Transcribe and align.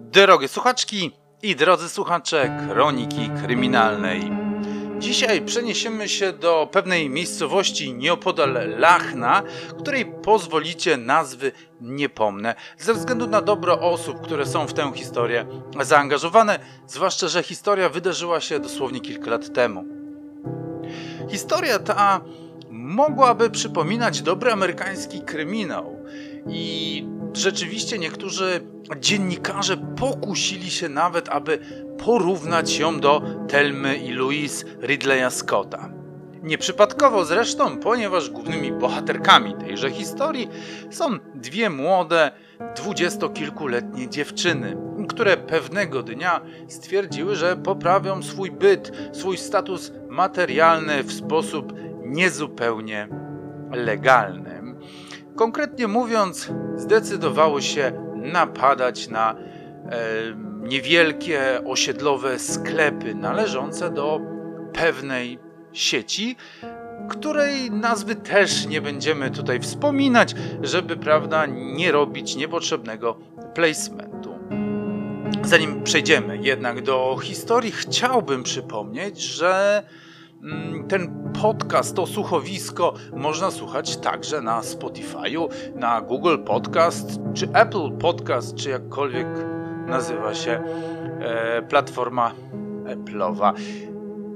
Drogie 0.00 0.48
słuchaczki 0.48 1.12
i 1.42 1.56
drodzy 1.56 1.88
słuchacze 1.88 2.68
Kroniki 2.68 3.30
Kryminalnej. 3.42 4.30
Dzisiaj 4.98 5.42
przeniesiemy 5.42 6.08
się 6.08 6.32
do 6.32 6.68
pewnej 6.72 7.10
miejscowości 7.10 7.94
nieopodal 7.94 8.58
Lachna, 8.78 9.42
której 9.78 10.06
pozwolicie 10.06 10.96
nazwy 10.96 11.52
nie 11.80 12.08
pomnę, 12.08 12.54
ze 12.78 12.94
względu 12.94 13.26
na 13.26 13.42
dobro 13.42 13.80
osób, 13.80 14.20
które 14.20 14.46
są 14.46 14.66
w 14.66 14.74
tę 14.74 14.92
historię 14.94 15.46
zaangażowane, 15.80 16.58
zwłaszcza, 16.86 17.28
że 17.28 17.42
historia 17.42 17.88
wydarzyła 17.88 18.40
się 18.40 18.58
dosłownie 18.58 19.00
kilka 19.00 19.30
lat 19.30 19.52
temu. 19.52 19.84
Historia 21.30 21.78
ta 21.78 22.20
mogłaby 22.70 23.50
przypominać 23.50 24.22
dobry 24.22 24.52
amerykański 24.52 25.20
kryminał 25.20 25.96
i 26.46 27.04
rzeczywiście 27.32 27.98
niektórzy 27.98 28.60
dziennikarze 29.00 29.76
pokusili 29.76 30.70
się 30.70 30.88
nawet, 30.88 31.28
aby 31.28 31.58
porównać 32.04 32.78
ją 32.78 33.00
do 33.00 33.22
Telmy 33.48 33.96
i 33.96 34.12
Louise 34.12 34.66
Ridleya 34.82 35.30
Scotta. 35.30 35.98
Nieprzypadkowo 36.42 37.24
zresztą, 37.24 37.78
ponieważ 37.78 38.30
głównymi 38.30 38.72
bohaterkami 38.72 39.54
tejże 39.54 39.90
historii 39.90 40.48
są 40.90 41.18
dwie 41.34 41.70
młode, 41.70 42.30
dwudziestokilkuletnie 42.76 44.08
dziewczyny, 44.08 44.76
które 45.08 45.36
pewnego 45.36 46.02
dnia 46.02 46.40
stwierdziły, 46.68 47.36
że 47.36 47.56
poprawią 47.56 48.22
swój 48.22 48.50
byt, 48.50 48.92
swój 49.12 49.36
status 49.36 49.92
materialny 50.08 51.02
w 51.02 51.12
sposób 51.12 51.72
niezupełnie 52.04 53.08
legalny. 53.72 54.57
Konkretnie 55.38 55.88
mówiąc, 55.88 56.52
zdecydowały 56.76 57.62
się 57.62 57.92
napadać 58.16 59.08
na 59.08 59.34
e, 59.34 59.36
niewielkie 60.60 61.40
osiedlowe 61.66 62.38
sklepy 62.38 63.14
należące 63.14 63.90
do 63.90 64.20
pewnej 64.72 65.38
sieci, 65.72 66.36
której 67.08 67.70
nazwy 67.70 68.14
też 68.14 68.66
nie 68.66 68.80
będziemy 68.80 69.30
tutaj 69.30 69.60
wspominać, 69.60 70.34
żeby, 70.62 70.96
prawda, 70.96 71.46
nie 71.46 71.92
robić 71.92 72.36
niepotrzebnego 72.36 73.18
placementu. 73.54 74.38
Zanim 75.42 75.82
przejdziemy 75.82 76.38
jednak 76.38 76.82
do 76.82 77.18
historii, 77.22 77.72
chciałbym 77.72 78.42
przypomnieć, 78.42 79.20
że 79.20 79.82
ten 80.88 81.32
podcast, 81.40 81.96
to 81.96 82.06
słuchowisko 82.06 82.94
można 83.12 83.50
słuchać 83.50 83.96
także 83.96 84.40
na 84.40 84.60
Spotify'u, 84.60 85.48
na 85.74 86.00
Google 86.00 86.38
Podcast, 86.38 87.20
czy 87.34 87.48
Apple 87.52 87.98
Podcast, 87.98 88.54
czy 88.54 88.70
jakkolwiek 88.70 89.26
nazywa 89.86 90.34
się 90.34 90.62
e, 91.20 91.62
platforma 91.62 92.32
Apple'owa. 92.84 93.52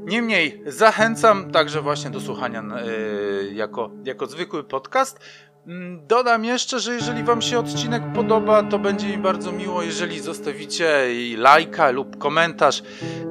Niemniej 0.05 0.62
zachęcam 0.67 1.50
także 1.50 1.83
właśnie 1.83 2.11
do 2.11 2.20
słuchania 2.20 2.62
e, 2.62 3.53
jako, 3.53 3.91
jako 4.05 4.27
zwykły 4.27 4.64
podcast. 4.64 5.20
Mm, 5.66 6.06
dodam 6.06 6.44
jeszcze, 6.44 6.80
że 6.80 6.94
jeżeli 6.94 7.22
Wam 7.22 7.42
się 7.42 7.58
odcinek 7.58 8.02
podoba, 8.14 8.62
to 8.62 8.78
będzie 8.78 9.08
mi 9.08 9.18
bardzo 9.18 9.52
miło, 9.52 9.82
jeżeli 9.82 10.20
zostawicie 10.20 11.06
lajka 11.36 11.91
lub 11.91 12.18
komentarz 12.18 12.82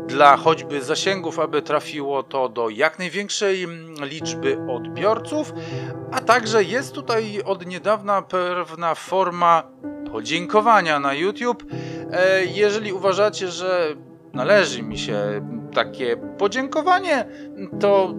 dla 0.07 0.37
choćby 0.37 0.81
zasięgów, 0.81 1.39
aby 1.39 1.61
trafiło 1.61 2.23
to 2.23 2.49
do 2.49 2.69
jak 2.69 2.99
największej 2.99 3.63
mm, 3.63 3.95
liczby 4.05 4.57
odbiorców. 4.69 5.53
A 6.11 6.19
także 6.19 6.63
jest 6.63 6.93
tutaj 6.93 7.41
od 7.45 7.65
niedawna 7.65 8.21
pewna 8.21 8.95
forma 8.95 9.63
podziękowania 10.11 10.99
na 10.99 11.13
YouTube. 11.13 11.63
E, 12.11 12.45
jeżeli 12.45 12.93
uważacie, 12.93 13.47
że 13.47 13.95
należy 14.33 14.83
mi 14.83 14.97
się 14.97 15.17
takie 15.73 16.17
podziękowanie, 16.37 17.25
to 17.79 18.13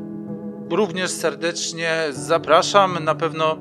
również 0.71 1.11
serdecznie 1.11 2.07
zapraszam. 2.11 3.05
Na 3.05 3.15
pewno 3.15 3.57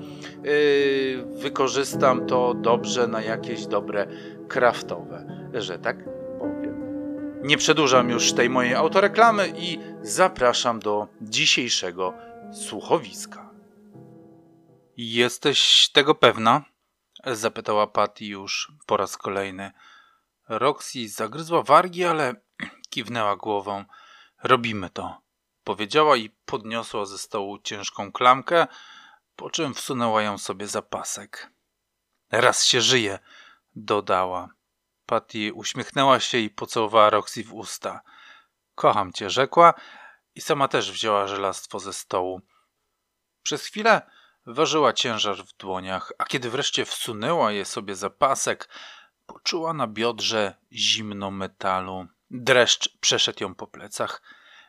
wykorzystam 1.36 2.28
to 2.28 2.54
dobrze 2.54 3.08
na 3.08 3.22
jakieś 3.22 3.68
dobre 3.68 4.08
kraftowe, 4.48 5.50
że 5.54 5.80
tak 5.80 5.98
powiem. 6.40 6.82
Nie 7.44 7.58
przedłużam 7.58 8.10
już 8.10 8.34
tej 8.34 8.50
mojej 8.50 8.76
autoreklamy 8.76 9.54
i 9.56 9.80
zapraszam 10.02 10.80
do 10.80 11.08
dzisiejszego 11.22 12.14
słuchowiska. 12.54 13.50
Jesteś 14.98 15.90
tego 15.94 16.16
pewna? 16.16 16.64
Zapytała 17.26 17.88
Patty 17.88 18.26
już 18.26 18.72
po 18.86 18.98
raz 18.98 19.18
kolejny. 19.18 19.72
Roxy 20.50 21.10
zagryzła 21.10 21.64
wargi, 21.64 22.06
ale 22.06 22.36
kiwnęła 22.90 23.36
głową. 23.36 23.86
Robimy 24.44 24.90
to 24.90 25.22
powiedziała 25.64 26.18
i 26.18 26.30
podniosła 26.46 27.06
ze 27.06 27.18
stołu 27.18 27.60
ciężką 27.60 28.12
klamkę, 28.12 28.68
po 29.42 29.50
czym 29.50 29.74
wsunęła 29.74 30.22
ją 30.22 30.38
sobie 30.38 30.68
za 30.68 30.82
pasek. 30.82 31.52
Raz 32.32 32.66
się 32.66 32.82
żyje, 32.82 33.20
dodała. 33.76 34.50
Patty 35.06 35.54
uśmiechnęła 35.54 36.20
się 36.20 36.38
i 36.38 36.50
pocałowała 36.50 37.10
Roxy 37.10 37.44
w 37.44 37.54
usta. 37.54 38.02
Kocham 38.76 39.14
cię, 39.14 39.30
rzekła 39.30 39.74
i 40.36 40.42
sama 40.42 40.68
też 40.68 40.92
wzięła 40.92 41.28
żelastwo 41.28 41.80
ze 41.80 41.94
stołu. 41.94 42.42
Przez 43.44 43.66
chwilę 43.66 44.02
ważyła 44.46 44.94
ciężar 44.94 45.38
w 45.46 45.58
dłoniach, 45.58 46.12
a 46.18 46.26
kiedy 46.26 46.50
wreszcie 46.50 46.86
wsunęła 46.86 47.52
je 47.52 47.66
sobie 47.66 47.96
za 47.96 48.10
pasek, 48.10 48.70
poczuła 49.26 49.74
na 49.74 49.88
biodrze 49.88 50.56
zimno 50.72 51.32
metalu. 51.32 52.08
Dreszcz 52.32 52.98
przeszedł 52.98 53.44
ją 53.44 53.56
po 53.56 53.68
plecach. 53.68 54.22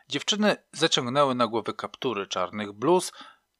Dziewczyny 0.09 0.55
zaciągnęły 0.71 1.35
na 1.35 1.47
głowy 1.47 1.73
kaptury 1.73 2.27
czarnych 2.27 2.71
bluz 2.71 3.11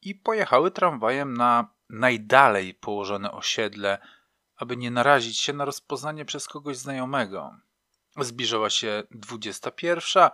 i 0.09 0.15
pojechały 0.15 0.71
tramwajem 0.71 1.33
na 1.33 1.67
najdalej 1.89 2.73
położone 2.73 3.31
osiedle, 3.31 3.97
aby 4.55 4.77
nie 4.77 4.91
narazić 4.91 5.39
się 5.39 5.53
na 5.53 5.65
rozpoznanie 5.65 6.25
przez 6.25 6.47
kogoś 6.47 6.77
znajomego. 6.77 7.55
Zbliżała 8.17 8.69
się 8.69 9.03
dwudziesta 9.11 9.71
pierwsza 9.71 10.31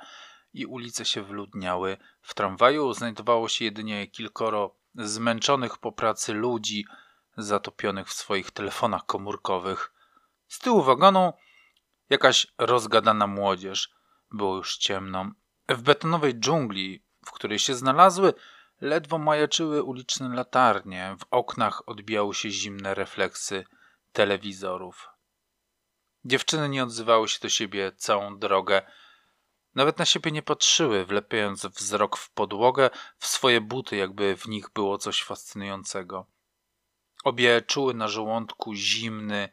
i 0.53 0.65
ulice 0.65 1.05
się 1.05 1.21
wyludniały. 1.21 1.97
W 2.21 2.33
tramwaju 2.33 2.93
znajdowało 2.93 3.49
się 3.49 3.65
jedynie 3.65 4.07
kilkoro 4.07 4.75
zmęczonych 4.95 5.77
po 5.77 5.91
pracy 5.91 6.33
ludzi, 6.33 6.85
zatopionych 7.37 8.07
w 8.07 8.13
swoich 8.13 8.51
telefonach 8.51 9.05
komórkowych. 9.05 9.93
Z 10.47 10.59
tyłu 10.59 10.81
wagonu 10.81 11.33
jakaś 12.09 12.47
rozgadana 12.57 13.27
młodzież. 13.27 13.89
Było 14.31 14.57
już 14.57 14.77
ciemno. 14.77 15.31
W 15.69 15.81
betonowej 15.81 16.33
dżungli, 16.33 17.03
w 17.25 17.31
której 17.31 17.59
się 17.59 17.75
znalazły, 17.75 18.33
ledwo 18.81 19.17
majaczyły 19.17 19.83
uliczne 19.83 20.35
latarnie, 20.35 21.15
w 21.19 21.25
oknach 21.31 21.89
odbijały 21.89 22.33
się 22.33 22.49
zimne 22.49 22.93
refleksy 22.93 23.65
telewizorów. 24.11 25.09
Dziewczyny 26.25 26.69
nie 26.69 26.83
odzywały 26.83 27.27
się 27.27 27.39
do 27.41 27.49
siebie 27.49 27.91
całą 27.97 28.39
drogę. 28.39 28.81
Nawet 29.75 29.97
na 29.97 30.05
siebie 30.05 30.31
nie 30.31 30.41
patrzyły, 30.41 31.05
wlepiając 31.05 31.65
wzrok 31.65 32.17
w 32.17 32.31
podłogę, 32.31 32.89
w 33.17 33.27
swoje 33.27 33.61
buty, 33.61 33.95
jakby 33.95 34.37
w 34.37 34.47
nich 34.47 34.69
było 34.73 34.97
coś 34.97 35.23
fascynującego. 35.23 36.25
Obie 37.23 37.61
czuły 37.61 37.93
na 37.93 38.07
żołądku 38.07 38.73
zimny, 38.73 39.49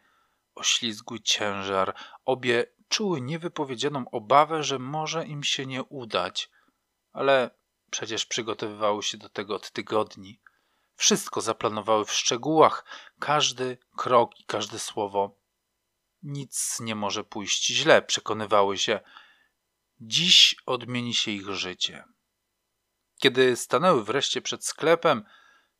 oślizgły 0.54 1.20
ciężar. 1.20 1.94
Obie 2.24 2.66
czuły 2.88 3.20
niewypowiedzianą 3.20 4.10
obawę, 4.10 4.62
że 4.62 4.78
może 4.78 5.26
im 5.26 5.42
się 5.42 5.66
nie 5.66 5.84
udać, 5.84 6.50
ale 7.12 7.50
przecież 7.96 8.26
przygotowywały 8.26 9.02
się 9.02 9.18
do 9.18 9.28
tego 9.28 9.54
od 9.54 9.70
tygodni. 9.70 10.40
Wszystko 10.94 11.40
zaplanowały 11.40 12.04
w 12.04 12.12
szczegółach, 12.12 12.84
każdy 13.20 13.78
krok 13.96 14.40
i 14.40 14.44
każde 14.44 14.78
słowo. 14.78 15.36
Nic 16.22 16.80
nie 16.80 16.94
może 16.94 17.24
pójść 17.24 17.66
źle, 17.66 18.02
przekonywały 18.02 18.78
się. 18.78 19.00
Dziś 20.00 20.56
odmieni 20.66 21.14
się 21.14 21.30
ich 21.30 21.48
życie. 21.48 22.04
Kiedy 23.18 23.56
stanęły 23.56 24.04
wreszcie 24.04 24.42
przed 24.42 24.64
sklepem, 24.64 25.24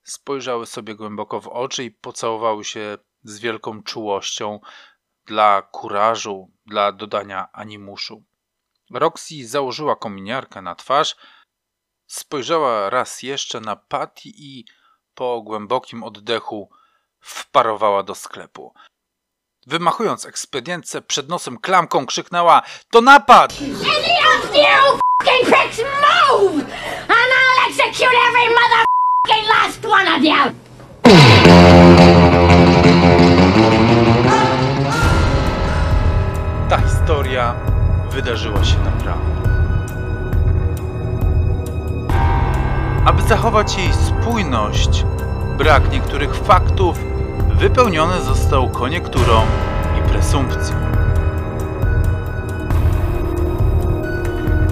spojrzały 0.03 0.67
sobie 0.67 0.95
głęboko 0.95 1.41
w 1.41 1.49
oczy 1.49 1.85
i 1.85 1.91
pocałowały 1.91 2.65
się 2.65 2.99
z 3.25 3.39
wielką 3.39 3.83
czułością, 3.83 4.61
dla 5.27 5.63
kurażu, 5.63 6.51
dla 6.67 6.93
dodania 6.93 7.49
animuszu. 7.53 8.25
Roxy 8.91 9.49
założyła 9.49 9.97
kominiarkę 9.97 10.63
na 10.63 10.75
twarz, 10.75 11.17
spojrzała 12.07 12.91
raz 12.91 13.23
jeszcze 13.23 13.61
na 13.61 13.77
Patty 13.77 14.23
i 14.25 14.65
po 15.15 15.43
głębokim 15.43 16.05
oddechu 16.05 16.71
wparowała 17.21 18.03
do 18.03 18.15
sklepu. 18.15 18.75
Wymachując 19.67 20.27
ekspedientce 20.27 21.03
przed 21.03 21.29
nosem 21.29 21.59
klamką 21.59 22.07
krzyknęła 22.07 22.63
To 22.91 23.01
napad! 23.01 23.53
And 27.09 27.33
I'll 27.33 27.69
execute 27.69 28.17
every 28.29 28.49
motherfucking 28.55 29.49
last 29.49 29.85
one 29.85 30.17
of 30.17 30.23
you! 30.23 30.67
wydarzyła 38.17 38.65
się 38.65 38.79
naprawdę. 38.79 39.46
Aby 43.07 43.23
zachować 43.23 43.79
jej 43.79 43.93
spójność, 43.93 45.05
brak 45.59 45.93
niektórych 45.93 46.35
faktów 46.35 46.99
wypełniony 47.55 48.21
został 48.21 48.69
koniekturą 48.69 49.43
i 49.99 50.09
presumpcją. 50.09 50.77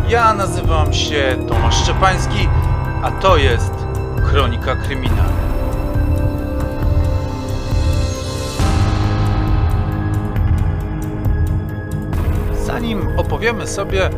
Ja 0.09 0.35
nazywam 0.35 0.93
się 0.93 1.37
Tomasz 1.49 1.83
Szczepański, 1.83 2.49
a 3.03 3.11
to 3.11 3.37
jest 3.37 3.73
Kronika 4.31 4.77
Kryminalna. 4.77 5.25
Zanim 12.65 13.19
opowiemy 13.19 13.67
sobie, 13.67 14.11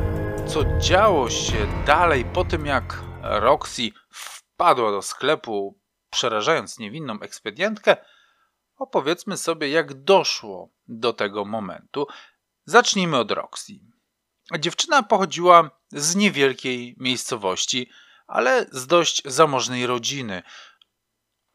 co 0.46 0.60
działo 0.78 1.30
się 1.30 1.56
dalej 1.86 2.24
po 2.24 2.44
tym, 2.44 2.66
jak 2.66 3.05
Roxy 3.30 3.90
wpadła 4.10 4.90
do 4.90 5.02
sklepu, 5.02 5.80
przerażając 6.10 6.78
niewinną 6.78 7.20
ekspedientkę, 7.20 7.96
opowiedzmy 8.76 9.36
sobie, 9.36 9.68
jak 9.68 9.94
doszło 9.94 10.70
do 10.88 11.12
tego 11.12 11.44
momentu. 11.44 12.06
Zacznijmy 12.64 13.16
od 13.16 13.30
Roxy. 13.30 13.72
Dziewczyna 14.58 15.02
pochodziła 15.02 15.70
z 15.92 16.16
niewielkiej 16.16 16.96
miejscowości, 16.98 17.90
ale 18.26 18.66
z 18.72 18.86
dość 18.86 19.22
zamożnej 19.24 19.86
rodziny. 19.86 20.42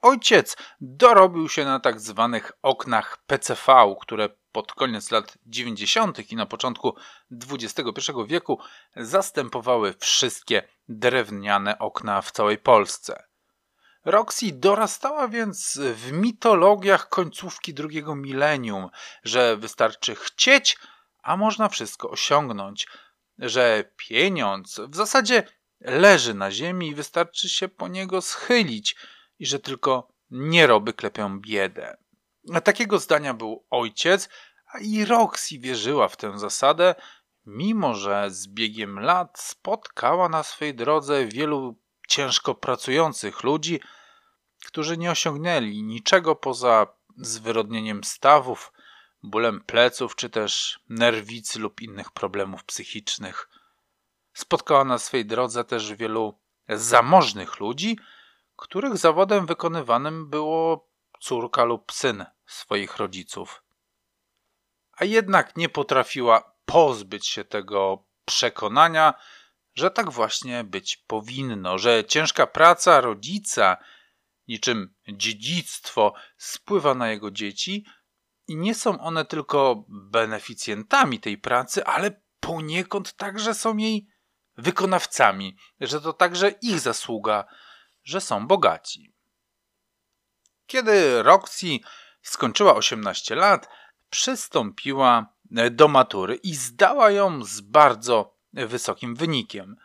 Ojciec 0.01 0.57
dorobił 0.81 1.50
się 1.50 1.65
na 1.65 1.79
tak 1.79 2.00
zwanych 2.00 2.51
oknach 2.62 3.17
PCV, 3.27 3.95
które 4.01 4.29
pod 4.51 4.74
koniec 4.74 5.12
lat 5.12 5.38
90. 5.45 6.31
i 6.31 6.36
na 6.36 6.45
początku 6.45 6.95
XXI 7.31 8.12
wieku 8.27 8.59
zastępowały 8.95 9.94
wszystkie 10.00 10.63
drewniane 10.89 11.80
okna 11.80 12.21
w 12.21 12.31
całej 12.31 12.57
Polsce. 12.57 13.24
Roxy 14.06 14.51
dorastała 14.51 15.27
więc 15.27 15.80
w 15.94 16.12
mitologiach 16.12 17.09
końcówki 17.09 17.74
drugiego 17.74 18.15
milenium, 18.15 18.89
że 19.24 19.57
wystarczy 19.57 20.15
chcieć, 20.15 20.77
a 21.24 21.38
można 21.38 21.69
wszystko 21.69 22.09
osiągnąć, 22.09 22.88
że 23.38 23.83
pieniądz 23.98 24.80
w 24.80 24.95
zasadzie 24.95 25.44
leży 25.80 26.33
na 26.33 26.51
ziemi 26.51 26.88
i 26.88 26.95
wystarczy 26.95 27.50
się 27.50 27.68
po 27.68 27.88
niego 27.88 28.21
schylić 28.21 28.95
i 29.39 29.45
że 29.45 29.59
tylko 29.59 30.07
nieroby 30.31 30.94
klepią 30.94 31.39
biedę. 31.39 31.98
Takiego 32.63 32.99
zdania 32.99 33.33
był 33.33 33.65
ojciec, 33.69 34.29
a 34.73 34.79
i 34.79 35.05
Roxy 35.05 35.59
wierzyła 35.59 36.07
w 36.07 36.17
tę 36.17 36.39
zasadę, 36.39 36.95
mimo 37.45 37.95
że 37.95 38.31
z 38.31 38.47
biegiem 38.47 38.99
lat 38.99 39.39
spotkała 39.39 40.29
na 40.29 40.43
swej 40.43 40.75
drodze 40.75 41.25
wielu 41.25 41.75
ciężko 42.07 42.55
pracujących 42.55 43.43
ludzi, 43.43 43.79
którzy 44.65 44.97
nie 44.97 45.11
osiągnęli 45.11 45.83
niczego 45.83 46.35
poza 46.35 46.88
zwyrodnieniem 47.17 48.03
stawów, 48.03 48.73
bólem 49.23 49.61
pleców 49.61 50.15
czy 50.15 50.29
też 50.29 50.79
nerwicy 50.89 51.59
lub 51.59 51.81
innych 51.81 52.11
problemów 52.11 52.63
psychicznych. 52.63 53.49
Spotkała 54.33 54.83
na 54.83 54.97
swej 54.97 55.25
drodze 55.25 55.63
też 55.63 55.93
wielu 55.93 56.39
zamożnych 56.69 57.59
ludzi, 57.59 57.99
których 58.55 58.97
zawodem 58.97 59.45
wykonywanym 59.45 60.29
było 60.29 60.90
córka 61.21 61.63
lub 61.63 61.91
syn 61.91 62.25
swoich 62.45 62.97
rodziców. 62.97 63.63
A 64.97 65.06
jednak 65.06 65.56
nie 65.56 65.69
potrafiła 65.69 66.56
pozbyć 66.65 67.27
się 67.27 67.44
tego 67.44 68.06
przekonania, 68.25 69.13
że 69.75 69.91
tak 69.91 70.12
właśnie 70.12 70.63
być 70.63 70.97
powinno, 70.97 71.77
że 71.77 72.06
ciężka 72.06 72.47
praca 72.47 73.01
rodzica, 73.01 73.77
niczym 74.47 74.94
dziedzictwo, 75.07 76.13
spływa 76.38 76.95
na 76.95 77.09
jego 77.09 77.31
dzieci 77.31 77.85
i 78.47 78.56
nie 78.56 78.75
są 78.75 79.00
one 79.00 79.25
tylko 79.25 79.85
beneficjentami 79.88 81.19
tej 81.19 81.38
pracy, 81.38 81.85
ale 81.85 82.21
poniekąd 82.39 83.13
także 83.13 83.53
są 83.53 83.77
jej 83.77 84.07
wykonawcami, 84.57 85.56
że 85.79 86.01
to 86.01 86.13
także 86.13 86.50
ich 86.50 86.79
zasługa, 86.79 87.45
że 88.03 88.21
są 88.21 88.47
bogaci. 88.47 89.13
Kiedy 90.71 91.23
Roxy 91.23 91.79
skończyła 92.21 92.75
18 92.75 93.35
lat, 93.35 93.69
przystąpiła 94.09 95.25
do 95.71 95.88
matury 95.88 96.35
i 96.35 96.56
zdała 96.56 97.12
ją 97.12 97.44
z 97.44 97.62
bardzo 97.62 98.38
wysokim 98.53 99.15
wynikiem. 99.15 99.75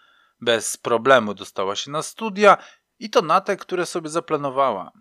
Bez 0.41 0.77
problemu 0.77 1.35
dostała 1.35 1.77
się 1.77 1.91
na 1.91 2.03
studia 2.03 2.57
i 2.99 3.11
to 3.11 3.23
na 3.23 3.41
te, 3.41 3.57
które 3.57 3.87
sobie 3.87 4.09
zaplanowała. 4.09 4.93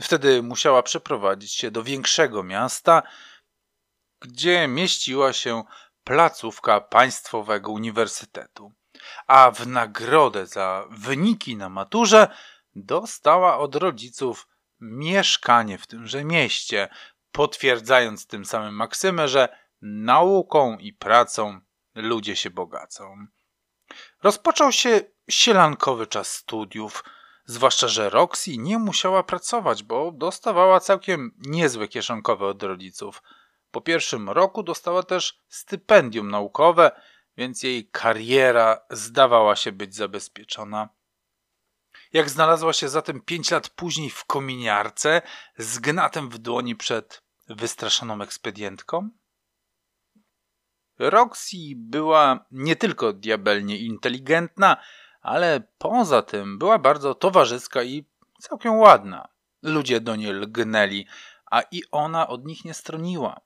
Wtedy 0.00 0.42
musiała 0.42 0.82
przeprowadzić 0.82 1.52
się 1.54 1.70
do 1.70 1.82
większego 1.82 2.42
miasta, 2.42 3.02
gdzie 4.20 4.68
mieściła 4.68 5.32
się 5.32 5.64
placówka 6.04 6.80
Państwowego 6.80 7.72
Uniwersytetu. 7.72 8.72
A 9.26 9.50
w 9.50 9.66
nagrodę 9.66 10.46
za 10.46 10.84
wyniki 10.90 11.56
na 11.56 11.68
maturze 11.68 12.28
dostała 12.74 13.58
od 13.58 13.74
rodziców 13.74 14.46
mieszkanie 14.82 15.78
w 15.78 15.86
tymże 15.86 16.24
mieście, 16.24 16.88
potwierdzając 17.32 18.26
tym 18.26 18.44
samym 18.44 18.74
maksymę, 18.74 19.28
że 19.28 19.48
nauką 19.82 20.78
i 20.78 20.92
pracą 20.92 21.60
ludzie 21.94 22.36
się 22.36 22.50
bogacą. 22.50 23.26
Rozpoczął 24.22 24.72
się 24.72 25.00
sielankowy 25.30 26.06
czas 26.06 26.34
studiów, 26.34 27.04
zwłaszcza, 27.44 27.88
że 27.88 28.10
Roxy 28.10 28.58
nie 28.58 28.78
musiała 28.78 29.22
pracować, 29.22 29.82
bo 29.82 30.12
dostawała 30.12 30.80
całkiem 30.80 31.34
niezłe 31.38 31.88
kieszonkowe 31.88 32.46
od 32.46 32.62
rodziców. 32.62 33.22
Po 33.70 33.80
pierwszym 33.80 34.30
roku 34.30 34.62
dostała 34.62 35.02
też 35.02 35.38
stypendium 35.48 36.30
naukowe, 36.30 36.90
więc 37.36 37.62
jej 37.62 37.88
kariera 37.88 38.80
zdawała 38.90 39.56
się 39.56 39.72
być 39.72 39.94
zabezpieczona. 39.94 40.88
Jak 42.12 42.30
znalazła 42.30 42.72
się 42.72 42.88
zatem 42.88 43.20
pięć 43.20 43.50
lat 43.50 43.68
później 43.68 44.10
w 44.10 44.24
kominiarce 44.24 45.22
z 45.58 45.78
gnatem 45.78 46.30
w 46.30 46.38
dłoni 46.38 46.76
przed 46.76 47.22
wystraszoną 47.48 48.22
ekspedientką? 48.22 49.10
Roxy 50.98 51.56
była 51.76 52.46
nie 52.50 52.76
tylko 52.76 53.12
diabelnie 53.12 53.78
inteligentna, 53.78 54.76
ale 55.20 55.62
poza 55.78 56.22
tym 56.22 56.58
była 56.58 56.78
bardzo 56.78 57.14
towarzyska 57.14 57.82
i 57.82 58.04
całkiem 58.40 58.74
ładna. 58.74 59.28
Ludzie 59.62 60.00
do 60.00 60.16
niej 60.16 60.32
lgnęli, 60.32 61.06
a 61.50 61.60
i 61.70 61.82
ona 61.90 62.28
od 62.28 62.44
nich 62.46 62.64
nie 62.64 62.74
stroniła. 62.74 63.40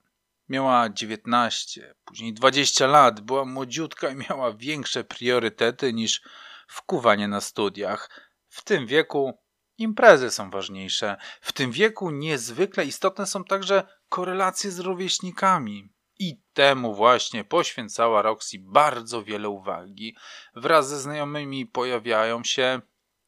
Miała 0.48 0.88
19, 0.88 1.94
później 2.04 2.34
20 2.34 2.86
lat, 2.86 3.20
była 3.20 3.44
młodziutka 3.44 4.10
i 4.10 4.16
miała 4.16 4.52
większe 4.52 5.04
priorytety 5.04 5.92
niż 5.92 6.22
wkuwanie 6.68 7.28
na 7.28 7.40
studiach. 7.40 8.25
W 8.56 8.64
tym 8.64 8.86
wieku 8.86 9.38
imprezy 9.78 10.30
są 10.30 10.50
ważniejsze. 10.50 11.16
W 11.40 11.52
tym 11.52 11.70
wieku 11.70 12.10
niezwykle 12.10 12.84
istotne 12.84 13.26
są 13.26 13.44
także 13.44 13.82
korelacje 14.08 14.70
z 14.70 14.78
rówieśnikami. 14.78 15.88
I 16.18 16.42
temu 16.52 16.94
właśnie 16.94 17.44
poświęcała 17.44 18.22
Roxy 18.22 18.56
bardzo 18.60 19.22
wiele 19.22 19.48
uwagi. 19.48 20.16
Wraz 20.54 20.88
ze 20.88 21.00
znajomymi 21.00 21.66
pojawiają 21.66 22.44
się 22.44 22.80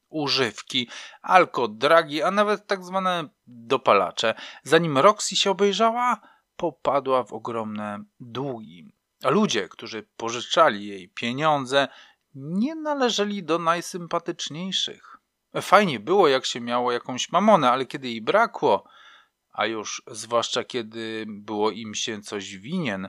używki, 0.09 0.91
alkodragi, 1.23 2.23
a 2.23 2.31
nawet 2.31 2.67
tak 2.67 2.85
zwane 2.85 3.29
dopalacze. 3.47 4.35
Zanim 4.63 4.99
Roxy 4.99 5.37
się 5.37 5.51
obejrzała, 5.51 6.21
popadła 6.57 7.25
w 7.25 7.33
ogromne 7.33 8.05
długi. 8.21 8.93
A 9.25 9.31
ludzie, 9.31 9.69
którzy 9.69 10.09
pożyczali 10.17 10.87
jej 10.87 11.09
pieniądze, 11.09 11.89
nie 12.35 12.75
należeli 12.75 13.45
do 13.45 13.59
najsympatyczniejszych. 13.59 15.18
Fajnie 15.63 16.01
było, 16.01 16.29
jak 16.29 16.47
się 16.47 16.61
miało 16.61 16.93
jakąś 16.93 17.33
mamonę, 17.33 17.71
ale 17.71 17.87
kiedy 17.87 18.09
jej 18.09 18.23
brakło, 18.23 18.85
a 19.53 19.67
już 19.67 20.03
zwłaszcza 20.07 20.65
kiedy 20.65 21.25
było 21.29 21.71
im 21.71 21.95
się 21.95 22.21
coś 22.21 22.57
winien, 22.57 23.09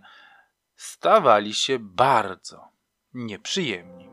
stawali 0.76 1.54
się 1.54 1.78
bardzo 1.80 2.70
nieprzyjemni. 3.14 4.10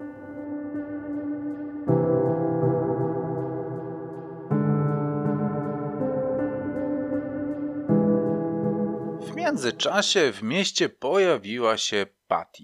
W 9.21 9.35
międzyczasie 9.37 10.33
w 10.33 10.43
mieście 10.43 10.89
pojawiła 10.89 11.77
się 11.77 12.07
Patty. 12.29 12.63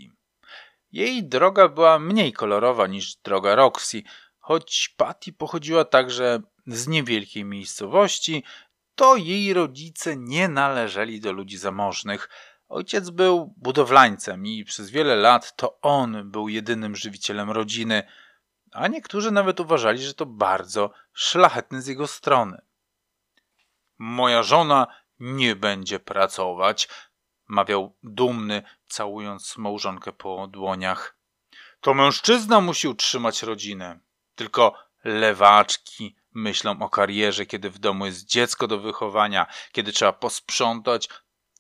Jej 0.93 1.25
droga 1.25 1.69
była 1.69 1.99
mniej 1.99 2.33
kolorowa 2.33 2.87
niż 2.87 3.17
droga 3.17 3.55
Roxy, 3.55 4.02
choć 4.42 4.94
Patty 4.96 5.32
pochodziła 5.32 5.84
także 5.84 6.40
z 6.66 6.88
niewielkiej 6.88 7.44
miejscowości, 7.44 8.44
to 8.94 9.16
jej 9.16 9.54
rodzice 9.54 10.16
nie 10.16 10.49
należeli 10.49 11.20
do 11.20 11.32
ludzi 11.32 11.58
zamożnych. 11.58 12.28
Ojciec 12.68 13.11
był 13.11 13.54
budowlańcem 13.56 14.46
i 14.46 14.64
przez 14.64 14.90
wiele 14.90 15.16
lat 15.16 15.56
to 15.56 15.80
on 15.80 16.30
był 16.30 16.49
jedynym 16.49 16.96
żywicielem 16.96 17.50
rodziny, 17.50 18.02
a 18.72 18.88
niektórzy 18.88 19.30
nawet 19.30 19.61
uważali, 19.61 20.02
że 20.02 20.14
to 20.14 20.26
bardzo 20.26 20.90
szlachetny 21.12 21.82
z 21.82 21.87
jego 21.87 22.06
strony. 22.06 22.62
Moja 23.99 24.42
żona 24.42 24.87
nie 25.20 25.56
będzie 25.56 26.00
pracować, 26.00 26.88
mawiał 27.49 27.96
dumny, 28.02 28.62
całując 28.87 29.56
małżonkę 29.56 30.12
po 30.12 30.46
dłoniach. 30.46 31.16
To 31.80 31.94
mężczyzna 31.94 32.61
musi 32.61 32.88
utrzymać 32.88 33.42
rodzinę. 33.42 34.00
Tylko 34.35 34.75
lewaczki 35.05 36.17
myślą 36.35 36.83
o 36.83 36.89
karierze, 36.89 37.47
kiedy 37.47 37.71
w 37.71 37.79
domu 37.79 38.07
jest 38.07 38.27
dziecko 38.27 38.67
do 38.67 38.79
wychowania, 38.79 39.47
kiedy 39.73 39.93
trzeba 39.93 40.12
posprzątać 40.12 41.09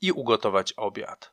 i 0.00 0.12
ugotować 0.12 0.72
obiad. 0.72 1.32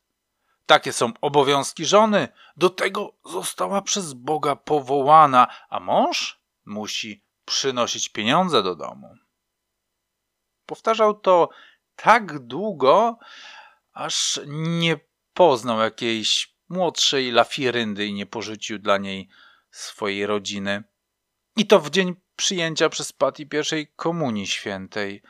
Takie 0.65 0.93
są 0.93 1.13
obowiązki 1.21 1.85
żony. 1.85 2.27
Do 2.57 2.69
tego 2.69 3.13
została 3.25 3.81
przez 3.81 4.13
Boga 4.13 4.55
powołana, 4.55 5.47
a 5.69 5.79
mąż 5.79 6.39
musi 6.65 7.23
przynosić 7.45 8.09
pieniądze 8.09 8.63
do 8.63 8.75
domu. 8.75 9.15
Powtarzał 10.65 11.13
to 11.13 11.49
tak 11.95 12.39
długo, 12.39 13.17
aż 13.93 14.39
nie 14.47 14.99
poznał 15.33 15.79
jakiejś 15.79 16.55
młodszej 16.69 17.31
lafiryndy 17.31 18.05
i 18.05 18.13
nie 18.13 18.25
porzucił 18.25 18.79
dla 18.79 18.97
niej 18.97 19.29
swojej 19.71 20.25
rodziny. 20.25 20.83
I 21.59 21.67
to 21.67 21.79
w 21.79 21.89
dzień 21.89 22.15
przyjęcia 22.35 22.89
przez 22.89 23.13
Patty 23.13 23.45
pierwszej 23.45 23.87
komunii 23.95 24.47
świętej. 24.47 25.21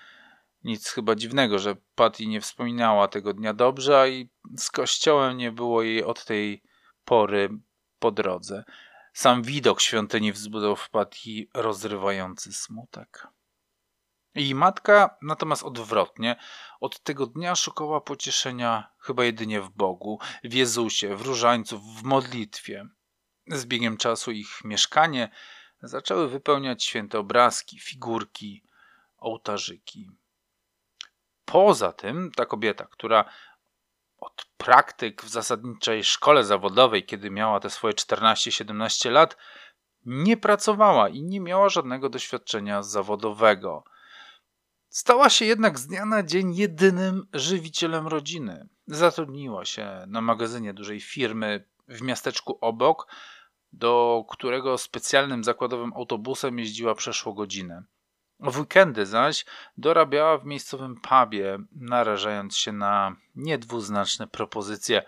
Nic 0.63 0.89
chyba 0.89 1.15
dziwnego, 1.15 1.59
że 1.59 1.75
Patty 1.95 2.25
nie 2.25 2.41
wspominała 2.41 3.07
tego 3.07 3.33
dnia 3.33 3.53
dobrze, 3.53 3.99
a 3.99 4.07
i 4.07 4.29
z 4.57 4.71
kościołem 4.71 5.37
nie 5.37 5.51
było 5.51 5.81
jej 5.81 6.03
od 6.03 6.25
tej 6.25 6.63
pory 7.05 7.49
po 7.99 8.11
drodze. 8.11 8.63
Sam 9.13 9.43
widok 9.43 9.81
świątyni 9.81 10.31
wzbudzał 10.31 10.75
w 10.75 10.89
Patty 10.89 11.47
rozrywający 11.53 12.53
smutek. 12.53 13.27
Jej 14.35 14.55
matka 14.55 15.17
natomiast 15.21 15.63
odwrotnie, 15.63 16.35
od 16.79 17.03
tego 17.03 17.25
dnia 17.25 17.55
szukała 17.55 18.01
pocieszenia 18.01 18.91
chyba 18.99 19.25
jedynie 19.25 19.61
w 19.61 19.69
Bogu, 19.69 20.19
w 20.43 20.53
Jezusie, 20.53 21.15
w 21.15 21.21
różańcu, 21.21 21.79
w 21.79 22.03
modlitwie. 22.03 22.87
Z 23.47 23.65
biegiem 23.65 23.97
czasu 23.97 24.31
ich 24.31 24.63
mieszkanie 24.63 25.29
zaczęły 25.81 26.29
wypełniać 26.29 26.83
święte 26.83 27.19
obrazki, 27.19 27.79
figurki, 27.79 28.63
ołtarzyki. 29.17 30.11
Poza 31.45 31.93
tym 31.93 32.31
ta 32.35 32.45
kobieta, 32.45 32.85
która 32.85 33.25
od 34.17 34.45
praktyk 34.57 35.23
w 35.23 35.29
zasadniczej 35.29 36.03
szkole 36.03 36.43
zawodowej, 36.43 37.05
kiedy 37.05 37.31
miała 37.31 37.59
te 37.59 37.69
swoje 37.69 37.93
14-17 37.93 39.11
lat, 39.11 39.37
nie 40.05 40.37
pracowała 40.37 41.09
i 41.09 41.23
nie 41.23 41.39
miała 41.39 41.69
żadnego 41.69 42.09
doświadczenia 42.09 42.83
zawodowego. 42.83 43.83
Stała 44.89 45.29
się 45.29 45.45
jednak 45.45 45.79
z 45.79 45.87
dnia 45.87 46.05
na 46.05 46.23
dzień 46.23 46.55
jedynym 46.55 47.27
żywicielem 47.33 48.07
rodziny. 48.07 48.67
Zatrudniła 48.87 49.65
się 49.65 50.03
na 50.07 50.21
magazynie 50.21 50.73
dużej 50.73 51.01
firmy 51.01 51.65
w 51.87 52.01
miasteczku 52.01 52.57
obok, 52.61 53.07
do 53.73 54.25
którego 54.29 54.77
specjalnym 54.77 55.43
zakładowym 55.43 55.93
autobusem 55.93 56.59
jeździła 56.59 56.95
przeszło 56.95 57.33
godzinę. 57.33 57.83
W 58.39 58.59
weekendy 58.59 59.05
zaś 59.05 59.45
dorabiała 59.77 60.37
w 60.37 60.45
miejscowym 60.45 60.95
pubie, 60.95 61.57
narażając 61.75 62.57
się 62.57 62.71
na 62.71 63.15
niedwuznaczne 63.35 64.27
propozycje 64.27 65.03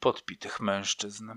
podpitych 0.00 0.60
mężczyzn. 0.60 1.32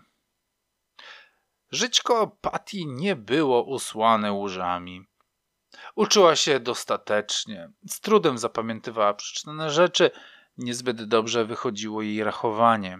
Żyćko 1.72 2.38
Patty 2.42 2.86
nie 2.86 3.16
było 3.16 3.64
usłane 3.64 4.32
łóżami. 4.32 5.08
Uczyła 5.96 6.36
się 6.36 6.60
dostatecznie, 6.60 7.72
z 7.88 8.00
trudem 8.00 8.38
zapamiętywała 8.38 9.14
przeczytane 9.14 9.70
rzeczy, 9.70 10.12
niezbyt 10.58 11.04
dobrze 11.04 11.46
wychodziło 11.46 12.02
jej 12.02 12.24
rachowanie. 12.24 13.00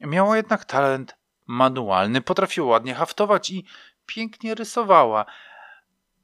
Miała 0.00 0.36
jednak 0.36 0.64
talent 0.64 1.16
manualny, 1.50 2.20
potrafiła 2.22 2.66
ładnie 2.66 2.94
haftować 2.94 3.50
i 3.50 3.64
pięknie 4.06 4.54
rysowała. 4.54 5.26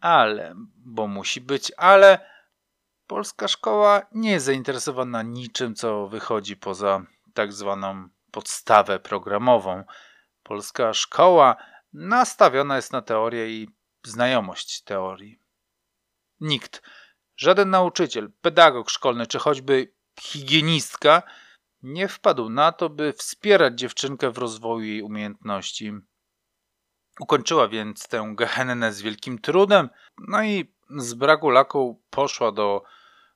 Ale, 0.00 0.54
bo 0.76 1.06
musi 1.06 1.40
być 1.40 1.72
ale, 1.76 2.30
polska 3.06 3.48
szkoła 3.48 4.02
nie 4.12 4.30
jest 4.30 4.46
zainteresowana 4.46 5.22
niczym, 5.22 5.74
co 5.74 6.08
wychodzi 6.08 6.56
poza 6.56 7.02
tak 7.34 7.52
zwaną 7.52 8.08
podstawę 8.30 8.98
programową. 8.98 9.84
Polska 10.42 10.94
szkoła 10.94 11.56
nastawiona 11.92 12.76
jest 12.76 12.92
na 12.92 13.02
teorię 13.02 13.48
i 13.48 13.68
znajomość 14.04 14.82
teorii. 14.82 15.40
Nikt, 16.40 16.82
żaden 17.36 17.70
nauczyciel, 17.70 18.32
pedagog 18.40 18.90
szkolny 18.90 19.26
czy 19.26 19.38
choćby 19.38 19.92
higienistka 20.20 21.22
nie 21.82 22.08
wpadł 22.08 22.48
na 22.48 22.72
to, 22.72 22.88
by 22.90 23.12
wspierać 23.12 23.78
dziewczynkę 23.78 24.30
w 24.30 24.38
rozwoju 24.38 24.84
jej 24.84 25.02
umiejętności. 25.02 25.92
Ukończyła 27.20 27.68
więc 27.68 28.08
tę 28.08 28.32
gehennę 28.34 28.92
z 28.92 29.02
wielkim 29.02 29.38
trudem, 29.38 29.88
no 30.28 30.42
i 30.42 30.74
z 30.96 31.14
braku 31.14 31.50
laku 31.50 32.02
poszła 32.10 32.52
do 32.52 32.82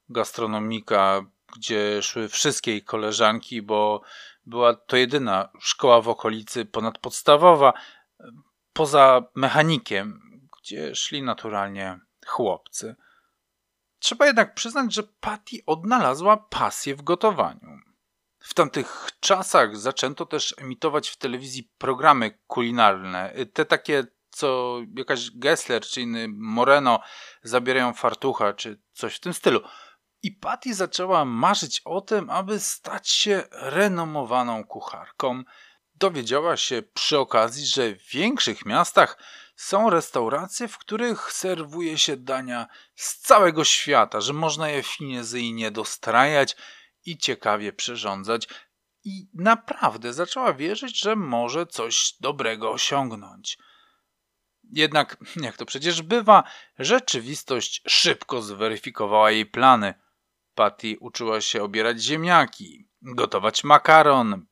gastronomika, 0.08 1.22
gdzie 1.56 2.02
szły 2.02 2.28
wszystkie 2.28 2.70
jej 2.70 2.84
koleżanki, 2.84 3.62
bo 3.62 4.02
była 4.46 4.74
to 4.74 4.96
jedyna 4.96 5.48
szkoła 5.60 6.00
w 6.00 6.08
okolicy 6.08 6.64
ponadpodstawowa, 6.64 7.72
poza 8.72 9.22
mechanikiem, 9.34 10.20
gdzie 10.60 10.94
szli 10.94 11.22
naturalnie 11.22 12.00
chłopcy. 12.26 12.96
Trzeba 13.98 14.26
jednak 14.26 14.54
przyznać, 14.54 14.94
że 14.94 15.02
Patty 15.02 15.56
odnalazła 15.66 16.36
pasję 16.36 16.96
w 16.96 17.02
gotowaniu. 17.02 17.89
W 18.40 18.54
tamtych 18.54 19.08
czasach 19.20 19.76
zaczęto 19.76 20.26
też 20.26 20.54
emitować 20.58 21.08
w 21.08 21.16
telewizji 21.16 21.70
programy 21.78 22.38
kulinarne. 22.46 23.34
Te 23.52 23.64
takie, 23.64 24.06
co 24.30 24.78
jakaś 24.96 25.30
Gessler 25.30 25.82
czy 25.82 26.00
inny 26.00 26.26
Moreno 26.28 27.00
zabierają 27.42 27.92
fartucha, 27.92 28.52
czy 28.52 28.80
coś 28.92 29.16
w 29.16 29.20
tym 29.20 29.34
stylu. 29.34 29.60
I 30.22 30.32
Patty 30.32 30.74
zaczęła 30.74 31.24
marzyć 31.24 31.82
o 31.84 32.00
tym, 32.00 32.30
aby 32.30 32.60
stać 32.60 33.10
się 33.10 33.42
renomowaną 33.50 34.64
kucharką. 34.64 35.42
Dowiedziała 35.94 36.56
się 36.56 36.82
przy 36.82 37.18
okazji, 37.18 37.66
że 37.66 37.94
w 37.94 38.10
większych 38.10 38.66
miastach 38.66 39.18
są 39.56 39.90
restauracje, 39.90 40.68
w 40.68 40.78
których 40.78 41.32
serwuje 41.32 41.98
się 41.98 42.16
dania 42.16 42.66
z 42.94 43.18
całego 43.18 43.64
świata, 43.64 44.20
że 44.20 44.32
można 44.32 44.68
je 44.68 44.82
finezyjnie 44.82 45.70
dostrajać 45.70 46.56
i 47.04 47.18
ciekawie 47.18 47.72
przyrządzać. 47.72 48.48
I 49.04 49.28
naprawdę 49.34 50.12
zaczęła 50.12 50.52
wierzyć, 50.52 51.00
że 51.00 51.16
może 51.16 51.66
coś 51.66 52.14
dobrego 52.20 52.70
osiągnąć. 52.70 53.58
Jednak, 54.72 55.16
jak 55.36 55.56
to 55.56 55.66
przecież 55.66 56.02
bywa, 56.02 56.44
rzeczywistość 56.78 57.82
szybko 57.86 58.42
zweryfikowała 58.42 59.30
jej 59.30 59.46
plany. 59.46 59.94
Patty 60.54 60.96
uczyła 61.00 61.40
się 61.40 61.62
obierać 61.62 62.02
ziemniaki, 62.02 62.88
gotować 63.02 63.64
makaron, 63.64 64.46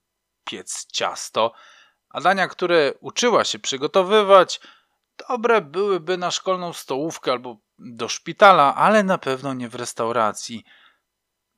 piec 0.45 0.87
ciasto, 0.93 1.53
a 2.09 2.21
dania, 2.21 2.49
które 2.49 2.93
uczyła 3.01 3.45
się 3.45 3.59
przygotowywać, 3.59 4.61
dobre 5.29 5.61
byłyby 5.61 6.19
na 6.19 6.31
szkolną 6.31 6.73
stołówkę 6.73 7.33
albo 7.33 7.57
do 7.79 8.09
szpitala, 8.09 8.75
ale 8.75 9.03
na 9.03 9.19
pewno 9.19 9.55
nie 9.55 9.69
w 9.69 9.75
restauracji. 9.75 10.65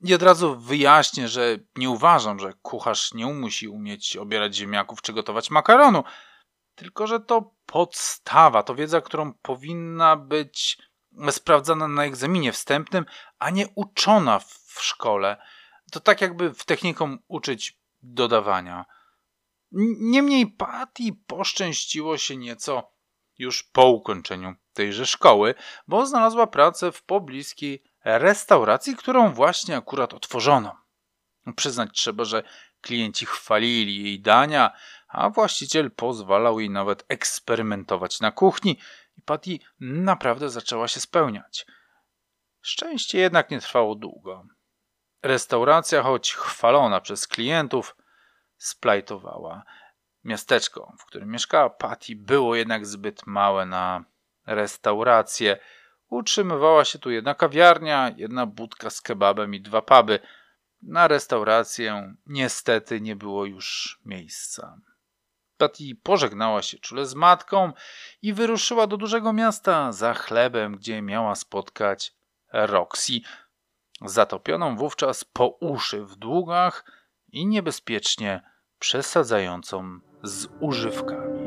I 0.03 0.13
od 0.13 0.23
razu 0.23 0.59
wyjaśnię, 0.59 1.27
że 1.27 1.57
nie 1.75 1.89
uważam, 1.89 2.39
że 2.39 2.53
kucharz 2.61 3.13
nie 3.13 3.25
musi 3.25 3.67
umieć 3.67 4.17
obierać 4.17 4.55
ziemniaków 4.55 5.01
czy 5.01 5.13
gotować 5.13 5.49
makaronu, 5.49 6.03
tylko 6.75 7.07
że 7.07 7.19
to 7.19 7.53
podstawa, 7.65 8.63
to 8.63 8.75
wiedza, 8.75 9.01
którą 9.01 9.33
powinna 9.33 10.15
być 10.15 10.77
sprawdzana 11.31 11.87
na 11.87 12.05
egzaminie 12.05 12.51
wstępnym, 12.51 13.05
a 13.39 13.49
nie 13.49 13.67
uczona 13.75 14.39
w 14.39 14.77
szkole. 14.79 15.41
To 15.91 15.99
tak 15.99 16.21
jakby 16.21 16.53
w 16.53 16.65
techniką 16.65 17.17
uczyć 17.27 17.79
dodawania. 18.01 18.85
Niemniej 19.99 20.47
Patty 20.47 21.03
poszczęściło 21.27 22.17
się 22.17 22.37
nieco 22.37 22.91
już 23.37 23.63
po 23.63 23.85
ukończeniu 23.85 24.55
tejże 24.73 25.05
szkoły, 25.05 25.55
bo 25.87 26.05
znalazła 26.05 26.47
pracę 26.47 26.91
w 26.91 27.03
pobliskiej 27.03 27.83
restauracji, 28.03 28.95
którą 28.95 29.33
właśnie 29.33 29.77
akurat 29.77 30.13
otworzono. 30.13 30.77
Przyznać 31.55 31.89
trzeba, 31.93 32.25
że 32.25 32.43
klienci 32.81 33.25
chwalili 33.25 34.03
jej 34.03 34.19
dania, 34.19 34.71
a 35.07 35.29
właściciel 35.29 35.91
pozwalał 35.91 36.59
jej 36.59 36.69
nawet 36.69 37.05
eksperymentować 37.07 38.19
na 38.19 38.31
kuchni 38.31 38.79
i 39.17 39.21
Patty 39.21 39.59
naprawdę 39.79 40.49
zaczęła 40.49 40.87
się 40.87 40.99
spełniać. 40.99 41.65
Szczęście 42.61 43.19
jednak 43.19 43.51
nie 43.51 43.59
trwało 43.59 43.95
długo. 43.95 44.45
Restauracja, 45.23 46.03
choć 46.03 46.33
chwalona 46.33 47.01
przez 47.01 47.27
klientów, 47.27 47.95
splajtowała. 48.57 49.63
Miasteczko, 50.23 50.93
w 50.99 51.05
którym 51.05 51.29
mieszkała 51.31 51.69
Patty, 51.69 52.15
było 52.15 52.55
jednak 52.55 52.85
zbyt 52.85 53.27
małe 53.27 53.65
na 53.65 54.05
restaurację. 54.45 55.57
Utrzymywała 56.11 56.85
się 56.85 56.99
tu 56.99 57.11
jedna 57.11 57.35
kawiarnia, 57.35 58.11
jedna 58.17 58.45
budka 58.45 58.89
z 58.89 59.01
kebabem 59.01 59.55
i 59.55 59.61
dwa 59.61 59.81
puby. 59.81 60.19
Na 60.81 61.07
restaurację 61.07 62.15
niestety 62.25 63.01
nie 63.01 63.15
było 63.15 63.45
już 63.45 63.99
miejsca. 64.05 64.77
Patty 65.57 65.83
pożegnała 66.03 66.61
się 66.61 66.77
czule 66.77 67.05
z 67.05 67.15
matką 67.15 67.73
i 68.21 68.33
wyruszyła 68.33 68.87
do 68.87 68.97
dużego 68.97 69.33
miasta 69.33 69.91
za 69.91 70.13
chlebem, 70.13 70.77
gdzie 70.77 71.01
miała 71.01 71.35
spotkać 71.35 72.13
Roxy, 72.53 73.13
zatopioną 74.01 74.75
wówczas 74.75 75.23
po 75.23 75.47
uszy 75.47 76.05
w 76.05 76.15
długach 76.15 76.85
i 77.27 77.47
niebezpiecznie 77.47 78.41
przesadzającą 78.79 79.99
z 80.23 80.47
używkami. 80.59 81.40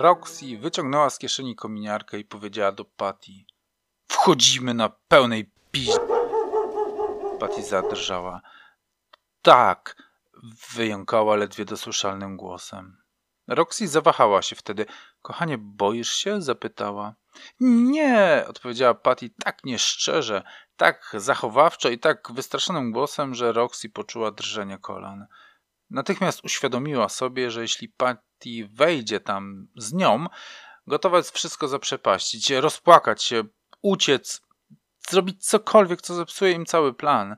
Roxy 0.00 0.58
wyciągnęła 0.58 1.10
z 1.10 1.18
kieszeni 1.18 1.56
kominiarkę 1.56 2.18
i 2.18 2.24
powiedziała 2.24 2.72
do 2.72 2.84
Patty 2.84 3.32
Wchodzimy 4.08 4.74
na 4.74 4.88
pełnej 4.88 5.50
piździe. 5.70 5.98
Patty 7.40 7.62
zadrżała. 7.62 8.40
Tak, 9.42 9.96
wyjąkała 10.74 11.36
ledwie 11.36 11.64
dosłyszalnym 11.64 12.36
głosem. 12.36 12.96
Roxy 13.48 13.88
zawahała 13.88 14.42
się 14.42 14.56
wtedy. 14.56 14.86
Kochanie, 15.22 15.58
boisz 15.58 16.14
się? 16.14 16.42
zapytała. 16.42 17.14
Nie, 17.60 18.44
odpowiedziała 18.48 18.94
Patty 18.94 19.30
tak 19.44 19.64
nieszczerze, 19.64 20.42
tak 20.76 21.10
zachowawczo 21.14 21.88
i 21.88 21.98
tak 21.98 22.32
wystraszonym 22.32 22.92
głosem, 22.92 23.34
że 23.34 23.52
Roxy 23.52 23.88
poczuła 23.88 24.30
drżenie 24.30 24.78
kolan. 24.78 25.26
Natychmiast 25.90 26.44
uświadomiła 26.44 27.08
sobie, 27.08 27.50
że 27.50 27.62
jeśli 27.62 27.88
Patty 27.88 28.29
wejdzie 28.72 29.20
tam 29.20 29.68
z 29.76 29.92
nią, 29.92 30.26
gotowa 30.86 31.16
jest 31.16 31.30
wszystko 31.30 31.68
zaprzepaścić, 31.68 32.50
rozpłakać 32.50 33.24
się, 33.24 33.44
uciec, 33.82 34.42
zrobić 35.10 35.46
cokolwiek, 35.46 36.02
co 36.02 36.14
zepsuje 36.14 36.52
im 36.52 36.66
cały 36.66 36.94
plan. 36.94 37.36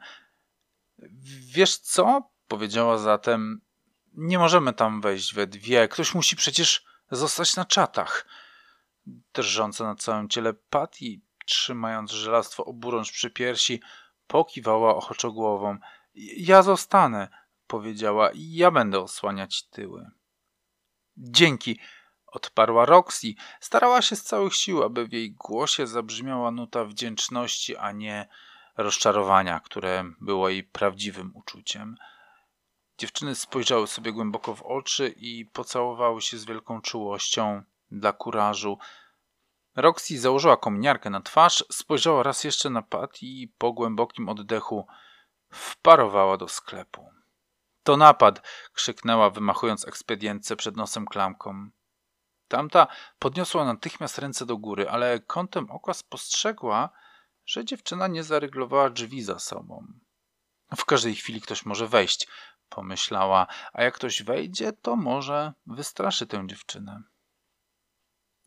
Wiesz 1.54 1.76
co? 1.76 2.32
powiedziała 2.48 2.98
zatem. 2.98 3.60
Nie 4.14 4.38
możemy 4.38 4.72
tam 4.72 5.00
wejść 5.00 5.34
we 5.34 5.46
dwie. 5.46 5.88
Ktoś 5.88 6.14
musi 6.14 6.36
przecież 6.36 6.84
zostać 7.10 7.56
na 7.56 7.64
czatach. 7.64 8.26
Drżąca 9.34 9.84
na 9.84 9.94
całym 9.94 10.28
ciele 10.28 10.54
Patty, 10.54 11.20
trzymając 11.46 12.10
żelastwo 12.10 12.64
oburącz 12.64 13.12
przy 13.12 13.30
piersi, 13.30 13.82
pokiwała 14.26 14.94
ochoczo 14.94 15.32
głową. 15.32 15.78
Ja 16.36 16.62
zostanę, 16.62 17.28
powiedziała. 17.66 18.30
Ja 18.34 18.70
będę 18.70 19.00
osłaniać 19.00 19.62
tyły. 19.62 20.10
Dzięki, 21.24 21.78
odparła 22.26 22.86
Roxy. 22.86 23.34
Starała 23.60 24.02
się 24.02 24.16
z 24.16 24.22
całych 24.22 24.54
sił, 24.54 24.82
aby 24.82 25.06
w 25.06 25.12
jej 25.12 25.32
głosie 25.32 25.86
zabrzmiała 25.86 26.50
nuta 26.50 26.84
wdzięczności, 26.84 27.76
a 27.76 27.92
nie 27.92 28.28
rozczarowania, 28.76 29.60
które 29.60 30.04
było 30.20 30.48
jej 30.48 30.64
prawdziwym 30.64 31.32
uczuciem. 31.34 31.96
Dziewczyny 32.98 33.34
spojrzały 33.34 33.86
sobie 33.86 34.12
głęboko 34.12 34.54
w 34.54 34.62
oczy 34.62 35.08
i 35.16 35.46
pocałowały 35.46 36.22
się 36.22 36.38
z 36.38 36.44
wielką 36.44 36.80
czułością 36.80 37.62
dla 37.90 38.12
kurażu. 38.12 38.78
Roxy 39.76 40.18
założyła 40.18 40.56
kominiarkę 40.56 41.10
na 41.10 41.20
twarz, 41.20 41.64
spojrzała 41.70 42.22
raz 42.22 42.44
jeszcze 42.44 42.70
na 42.70 42.82
Pat 42.82 43.22
i 43.22 43.52
po 43.58 43.72
głębokim 43.72 44.28
oddechu 44.28 44.86
wparowała 45.50 46.36
do 46.36 46.48
sklepu. 46.48 47.21
To 47.82 47.96
napad! 47.96 48.48
krzyknęła, 48.72 49.30
wymachując 49.30 49.88
ekspedientce 49.88 50.56
przed 50.56 50.76
nosem 50.76 51.06
klamką. 51.06 51.70
Tamta 52.48 52.86
podniosła 53.18 53.64
natychmiast 53.64 54.18
ręce 54.18 54.46
do 54.46 54.56
góry, 54.56 54.90
ale 54.90 55.20
kątem 55.20 55.70
oka 55.70 55.94
spostrzegła, 55.94 56.90
że 57.46 57.64
dziewczyna 57.64 58.06
nie 58.06 58.24
zaryglowała 58.24 58.90
drzwi 58.90 59.22
za 59.22 59.38
sobą. 59.38 59.86
W 60.76 60.84
każdej 60.84 61.14
chwili 61.14 61.40
ktoś 61.40 61.64
może 61.64 61.88
wejść, 61.88 62.28
pomyślała, 62.68 63.46
a 63.72 63.82
jak 63.82 63.94
ktoś 63.94 64.22
wejdzie, 64.22 64.72
to 64.72 64.96
może 64.96 65.52
wystraszy 65.66 66.26
tę 66.26 66.46
dziewczynę. 66.46 67.02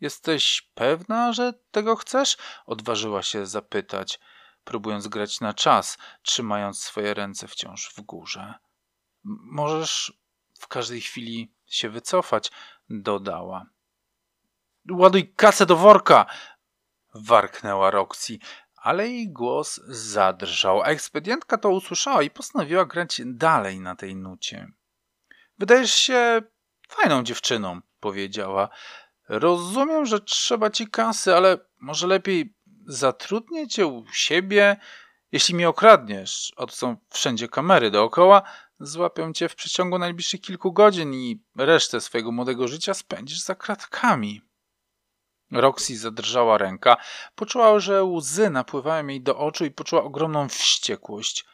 Jesteś 0.02 0.71
pewna, 0.74 1.34
że 1.34 1.54
tego 1.71 1.95
chcesz? 1.95 2.38
Odważyła 2.65 3.24
się 3.24 3.45
zapytać, 3.45 4.19
próbując 4.63 5.08
grać 5.08 5.41
na 5.41 5.54
czas, 5.54 5.98
trzymając 6.21 6.84
swoje 6.84 7.13
ręce 7.13 7.48
wciąż 7.48 7.93
w 7.95 8.02
górze. 8.02 8.54
Możesz 9.26 10.14
w 10.60 10.68
każdej 10.68 11.02
chwili 11.02 11.54
się 11.66 11.90
wycofać, 11.90 12.52
dodała. 12.90 13.66
Ładuj 14.92 15.34
kasę 15.34 15.66
do 15.66 15.76
worka! 15.76 16.26
warknęła 17.16 17.92
Roxy, 17.92 18.38
ale 18.76 19.08
jej 19.10 19.32
głos 19.32 19.82
zadrżał, 19.88 20.82
a 20.82 20.86
ekspedientka 20.86 21.58
to 21.58 21.70
usłyszała 21.70 22.24
i 22.24 22.30
postanowiła 22.30 22.86
grać 22.86 23.22
dalej 23.26 23.80
na 23.80 23.96
tej 23.96 24.16
nucie. 24.16 24.68
Wydajesz 25.60 25.94
się 25.94 26.42
fajną 26.90 27.24
dziewczyną, 27.24 27.82
powiedziała. 28.00 28.70
Rozumiem, 29.30 30.06
że 30.06 30.20
trzeba 30.20 30.70
ci 30.70 30.88
kasy, 30.88 31.36
ale 31.36 31.58
może 31.80 32.08
lepiej 32.08 32.56
zatrudnię 32.88 33.68
cię 33.68 33.88
u 33.88 34.06
siebie. 34.14 34.78
Jeśli 35.32 35.56
mi 35.56 35.66
okradniesz, 35.66 36.54
oto 36.56 36.74
są 36.74 36.98
wszędzie 37.10 37.48
kamery 37.48 37.92
dookoła, 37.92 38.42
złapią 38.80 39.34
cię 39.34 39.50
w 39.50 39.56
przeciągu 39.56 40.00
najbliższych 40.00 40.42
kilku 40.42 40.74
godzin 40.74 41.14
i 41.14 41.44
resztę 41.58 42.02
swojego 42.02 42.32
młodego 42.32 42.68
życia 42.68 42.94
spędzisz 42.94 43.42
za 43.42 43.56
kratkami. 43.56 44.42
Roxy 45.52 45.98
zadrżała 45.98 46.58
ręka, 46.58 46.98
poczuła, 47.36 47.80
że 47.80 48.04
łzy 48.04 48.50
napływają 48.50 49.08
jej 49.08 49.22
do 49.22 49.38
oczu 49.38 49.66
i 49.66 49.72
poczuła 49.72 50.04
ogromną 50.04 50.50
wściekłość. 50.50 51.46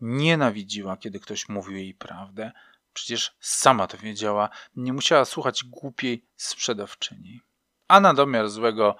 Nienawidziła, 0.00 0.96
kiedy 0.96 1.20
ktoś 1.20 1.48
mówił 1.48 1.76
jej 1.76 1.94
prawdę. 1.94 2.52
Przecież 2.92 3.36
sama 3.40 3.86
to 3.86 3.98
wiedziała, 3.98 4.48
nie 4.76 4.92
musiała 4.92 5.24
słuchać 5.24 5.64
głupiej 5.64 6.26
sprzedawczyni. 6.36 7.40
A 7.88 8.00
na 8.00 8.14
domiar 8.14 8.48
złego 8.48 8.96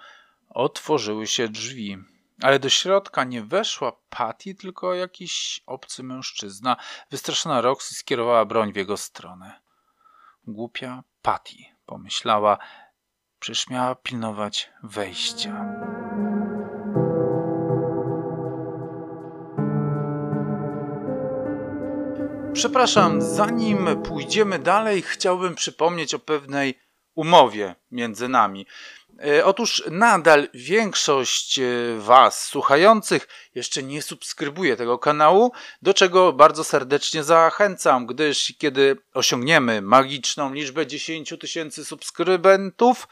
otworzyły 0.48 1.26
się 1.26 1.48
drzwi, 1.48 1.98
ale 2.42 2.58
do 2.58 2.68
środka 2.68 3.24
nie 3.24 3.42
weszła 3.42 3.92
Patty, 4.08 4.54
tylko 4.54 4.94
jakiś 4.94 5.62
obcy 5.66 6.02
mężczyzna. 6.02 6.76
Wystraszona 7.10 7.60
Roxy 7.60 7.94
skierowała 7.94 8.44
broń 8.44 8.72
w 8.72 8.76
jego 8.76 8.96
stronę. 8.96 9.60
Głupia 10.46 11.02
Patty, 11.22 11.56
pomyślała, 11.86 12.58
przecież 13.38 13.68
miała 13.68 13.94
pilnować 13.94 14.70
wejścia. 14.82 15.64
Przepraszam, 22.52 23.22
zanim 23.22 24.02
pójdziemy 24.02 24.58
dalej, 24.58 25.02
chciałbym 25.02 25.54
przypomnieć 25.54 26.14
o 26.14 26.18
pewnej 26.18 26.78
umowie 27.14 27.74
między 27.90 28.28
nami. 28.28 28.66
E, 29.26 29.44
otóż 29.44 29.82
nadal 29.90 30.48
większość 30.54 31.58
e, 31.58 31.64
Was 31.98 32.44
słuchających 32.44 33.28
jeszcze 33.54 33.82
nie 33.82 34.02
subskrybuje 34.02 34.76
tego 34.76 34.98
kanału, 34.98 35.52
do 35.82 35.94
czego 35.94 36.32
bardzo 36.32 36.64
serdecznie 36.64 37.24
zachęcam, 37.24 38.06
gdyż 38.06 38.54
kiedy 38.58 38.96
osiągniemy 39.14 39.82
magiczną 39.82 40.54
liczbę 40.54 40.86
10 40.86 41.34
tysięcy 41.40 41.84
subskrybentów, 41.84 43.08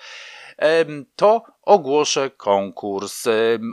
to 1.16 1.42
ogłoszę 1.62 2.30
konkurs, 2.30 3.24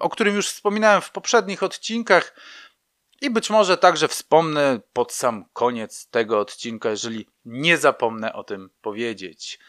o 0.01 0.09
którym 0.09 0.35
już 0.35 0.49
wspominałem 0.49 1.01
w 1.01 1.11
poprzednich 1.11 1.63
odcinkach. 1.63 2.35
I 3.21 3.29
być 3.29 3.49
może 3.49 3.77
także 3.77 4.07
wspomnę 4.07 4.79
pod 4.93 5.13
sam 5.13 5.45
koniec 5.53 6.07
tego 6.07 6.39
odcinka, 6.39 6.89
jeżeli 6.89 7.27
nie 7.45 7.77
zapomnę 7.77 8.33
o 8.33 8.43
tym 8.43 8.69
powiedzieć. 8.81 9.59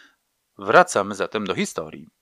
Wracamy 0.58 1.14
zatem 1.14 1.46
do 1.46 1.54
historii. 1.54 2.19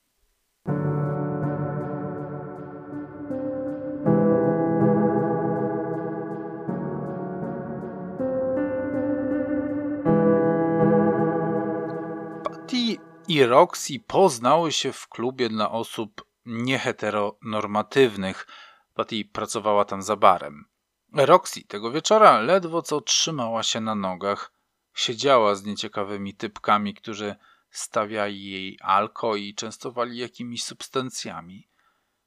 I 13.29 13.45
Roxy 13.45 13.99
poznały 14.07 14.71
się 14.71 14.93
w 14.93 15.07
klubie 15.07 15.49
dla 15.49 15.71
osób 15.71 16.25
nieheteronormatywnych. 16.45 18.47
Patty 18.93 19.25
pracowała 19.25 19.85
tam 19.85 20.01
za 20.01 20.15
barem. 20.15 20.65
Roxy 21.13 21.63
tego 21.63 21.91
wieczora 21.91 22.41
ledwo 22.41 22.81
co 22.81 23.01
trzymała 23.01 23.63
się 23.63 23.81
na 23.81 23.95
nogach. 23.95 24.53
Siedziała 24.93 25.55
z 25.55 25.63
nieciekawymi 25.63 26.35
typkami, 26.35 26.93
którzy 26.93 27.35
stawiali 27.71 28.51
jej 28.51 28.79
alko 28.81 29.35
i 29.35 29.55
częstowali 29.55 30.17
jakimiś 30.17 30.63
substancjami. 30.63 31.67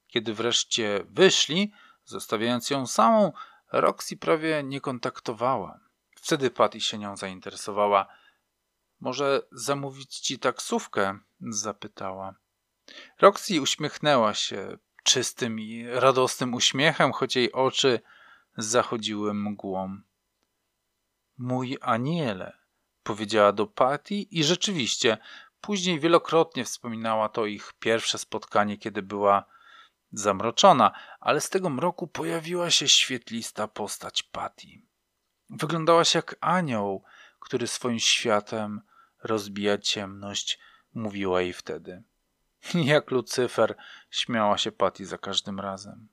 Kiedy 0.06 0.34
wreszcie 0.34 1.04
wyszli, 1.08 1.72
zostawiając 2.04 2.70
ją 2.70 2.86
samą, 2.86 3.32
Roxy 3.72 4.16
prawie 4.16 4.62
nie 4.62 4.80
kontaktowała. 4.80 5.80
Wtedy 6.16 6.50
Patty 6.50 6.80
się 6.80 6.98
nią 6.98 7.16
zainteresowała. 7.16 8.21
Może 9.02 9.42
zamówić 9.52 10.18
ci 10.18 10.38
taksówkę? 10.38 11.18
zapytała. 11.40 12.34
Roxy 13.20 13.60
uśmiechnęła 13.60 14.34
się 14.34 14.78
czystym 15.02 15.60
i 15.60 15.86
radosnym 15.86 16.54
uśmiechem, 16.54 17.12
choć 17.12 17.36
jej 17.36 17.52
oczy 17.52 18.00
zachodziły 18.56 19.34
mgłą. 19.34 20.00
Mój 21.38 21.78
aniele, 21.80 22.58
powiedziała 23.02 23.52
do 23.52 23.66
Patty 23.66 24.14
i 24.14 24.44
rzeczywiście 24.44 25.18
później 25.60 26.00
wielokrotnie 26.00 26.64
wspominała 26.64 27.28
to 27.28 27.46
ich 27.46 27.72
pierwsze 27.72 28.18
spotkanie, 28.18 28.78
kiedy 28.78 29.02
była 29.02 29.44
zamroczona, 30.12 30.92
ale 31.20 31.40
z 31.40 31.50
tego 31.50 31.70
mroku 31.70 32.06
pojawiła 32.06 32.70
się 32.70 32.88
świetlista 32.88 33.68
postać 33.68 34.22
Patty. 34.22 34.68
Wyglądałaś 35.50 36.14
jak 36.14 36.36
anioł, 36.40 37.04
który 37.40 37.66
swoim 37.66 37.98
światem 37.98 38.80
rozbija 39.24 39.78
ciemność, 39.78 40.58
mówiła 40.94 41.40
jej 41.40 41.52
wtedy. 41.52 42.02
Jak 42.74 43.10
Lucyfer, 43.10 43.76
śmiała 44.10 44.58
się 44.58 44.72
Patty 44.72 45.06
za 45.06 45.18
każdym 45.18 45.60
razem. 45.60 46.08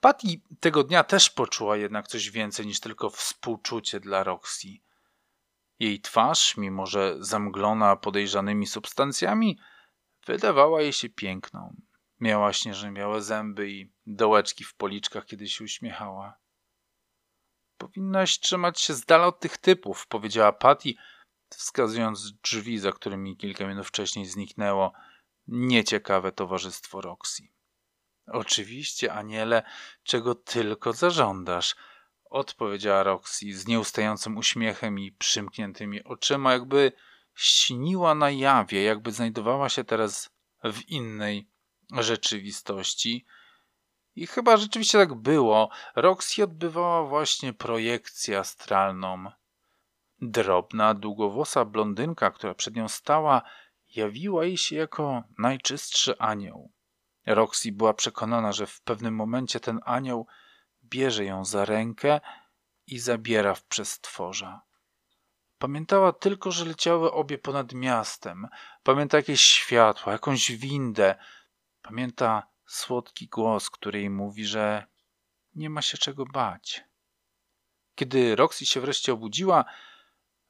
Patty 0.00 0.26
tego 0.60 0.84
dnia 0.84 1.04
też 1.04 1.30
poczuła 1.30 1.76
jednak 1.76 2.08
coś 2.08 2.30
więcej 2.30 2.66
niż 2.66 2.80
tylko 2.80 3.10
współczucie 3.10 4.00
dla 4.00 4.24
Roxy. 4.24 4.68
Jej 5.78 6.00
twarz, 6.00 6.56
mimo 6.56 6.86
że 6.86 7.16
zamglona 7.18 7.96
podejrzanymi 7.96 8.66
substancjami, 8.66 9.58
wydawała 10.26 10.82
jej 10.82 10.92
się 10.92 11.08
piękną. 11.08 11.76
Miała 12.20 12.52
śnieżemiałe 12.52 13.22
zęby 13.22 13.70
i 13.70 13.92
dołeczki 14.06 14.64
w 14.64 14.74
policzkach, 14.74 15.26
kiedy 15.26 15.48
się 15.48 15.64
uśmiechała. 15.64 16.38
Powinnaś 17.78 18.38
trzymać 18.38 18.80
się 18.80 18.94
z 18.94 19.04
dala 19.04 19.26
od 19.26 19.40
tych 19.40 19.58
typów, 19.58 20.06
powiedziała 20.06 20.52
Patty, 20.52 20.94
wskazując 21.54 22.32
drzwi, 22.32 22.78
za 22.78 22.92
którymi 22.92 23.36
kilka 23.36 23.66
minut 23.66 23.86
wcześniej 23.86 24.26
zniknęło 24.26 24.92
nieciekawe 25.48 26.32
towarzystwo 26.32 27.00
Roxy. 27.00 27.42
Oczywiście, 28.26 29.12
Aniele, 29.12 29.62
czego 30.02 30.34
tylko 30.34 30.92
zażądasz, 30.92 31.76
odpowiedziała 32.30 33.02
Roxy 33.02 33.52
z 33.52 33.66
nieustającym 33.66 34.36
uśmiechem 34.36 34.98
i 34.98 35.12
przymkniętymi 35.12 36.04
oczyma, 36.04 36.52
jakby 36.52 36.92
śniła 37.34 38.14
na 38.14 38.30
jawie, 38.30 38.82
jakby 38.82 39.12
znajdowała 39.12 39.68
się 39.68 39.84
teraz 39.84 40.30
w 40.64 40.88
innej 40.88 41.48
rzeczywistości. 41.92 43.26
I 44.14 44.26
chyba 44.26 44.56
rzeczywiście 44.56 44.98
tak 44.98 45.14
było. 45.14 45.70
Roxy 45.96 46.44
odbywała 46.44 47.04
właśnie 47.04 47.52
projekcję 47.52 48.38
astralną. 48.38 49.30
Drobna, 50.20 50.94
długowłosa 50.94 51.64
blondynka, 51.64 52.30
która 52.30 52.54
przed 52.54 52.76
nią 52.76 52.88
stała, 52.88 53.42
jawiła 53.96 54.44
jej 54.44 54.56
się 54.56 54.76
jako 54.76 55.22
najczystszy 55.38 56.18
anioł. 56.18 56.72
Roxy 57.26 57.72
była 57.72 57.94
przekonana, 57.94 58.52
że 58.52 58.66
w 58.66 58.80
pewnym 58.80 59.14
momencie 59.14 59.60
ten 59.60 59.80
anioł 59.84 60.26
bierze 60.84 61.24
ją 61.24 61.44
za 61.44 61.64
rękę 61.64 62.20
i 62.86 62.98
zabiera 62.98 63.54
w 63.54 63.64
przestworza. 63.64 64.60
Pamiętała 65.58 66.12
tylko, 66.12 66.50
że 66.50 66.64
leciały 66.64 67.12
obie 67.12 67.38
ponad 67.38 67.72
miastem. 67.72 68.48
Pamięta 68.82 69.16
jakieś 69.16 69.40
światła, 69.40 70.12
jakąś 70.12 70.52
windę. 70.52 71.14
Pamięta 71.82 72.46
słodki 72.66 73.28
głos, 73.28 73.70
który 73.70 73.98
jej 73.98 74.10
mówi, 74.10 74.44
że 74.44 74.86
nie 75.54 75.70
ma 75.70 75.82
się 75.82 75.98
czego 75.98 76.24
bać. 76.26 76.84
Kiedy 77.94 78.36
Roxy 78.36 78.66
się 78.66 78.80
wreszcie 78.80 79.12
obudziła, 79.12 79.64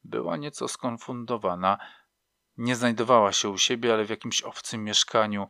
była 0.04 0.36
nieco 0.36 0.68
skonfundowana. 0.68 1.78
Nie 2.56 2.76
znajdowała 2.76 3.32
się 3.32 3.48
u 3.48 3.58
siebie, 3.58 3.94
ale 3.94 4.04
w 4.04 4.10
jakimś 4.10 4.42
obcym 4.42 4.84
mieszkaniu. 4.84 5.48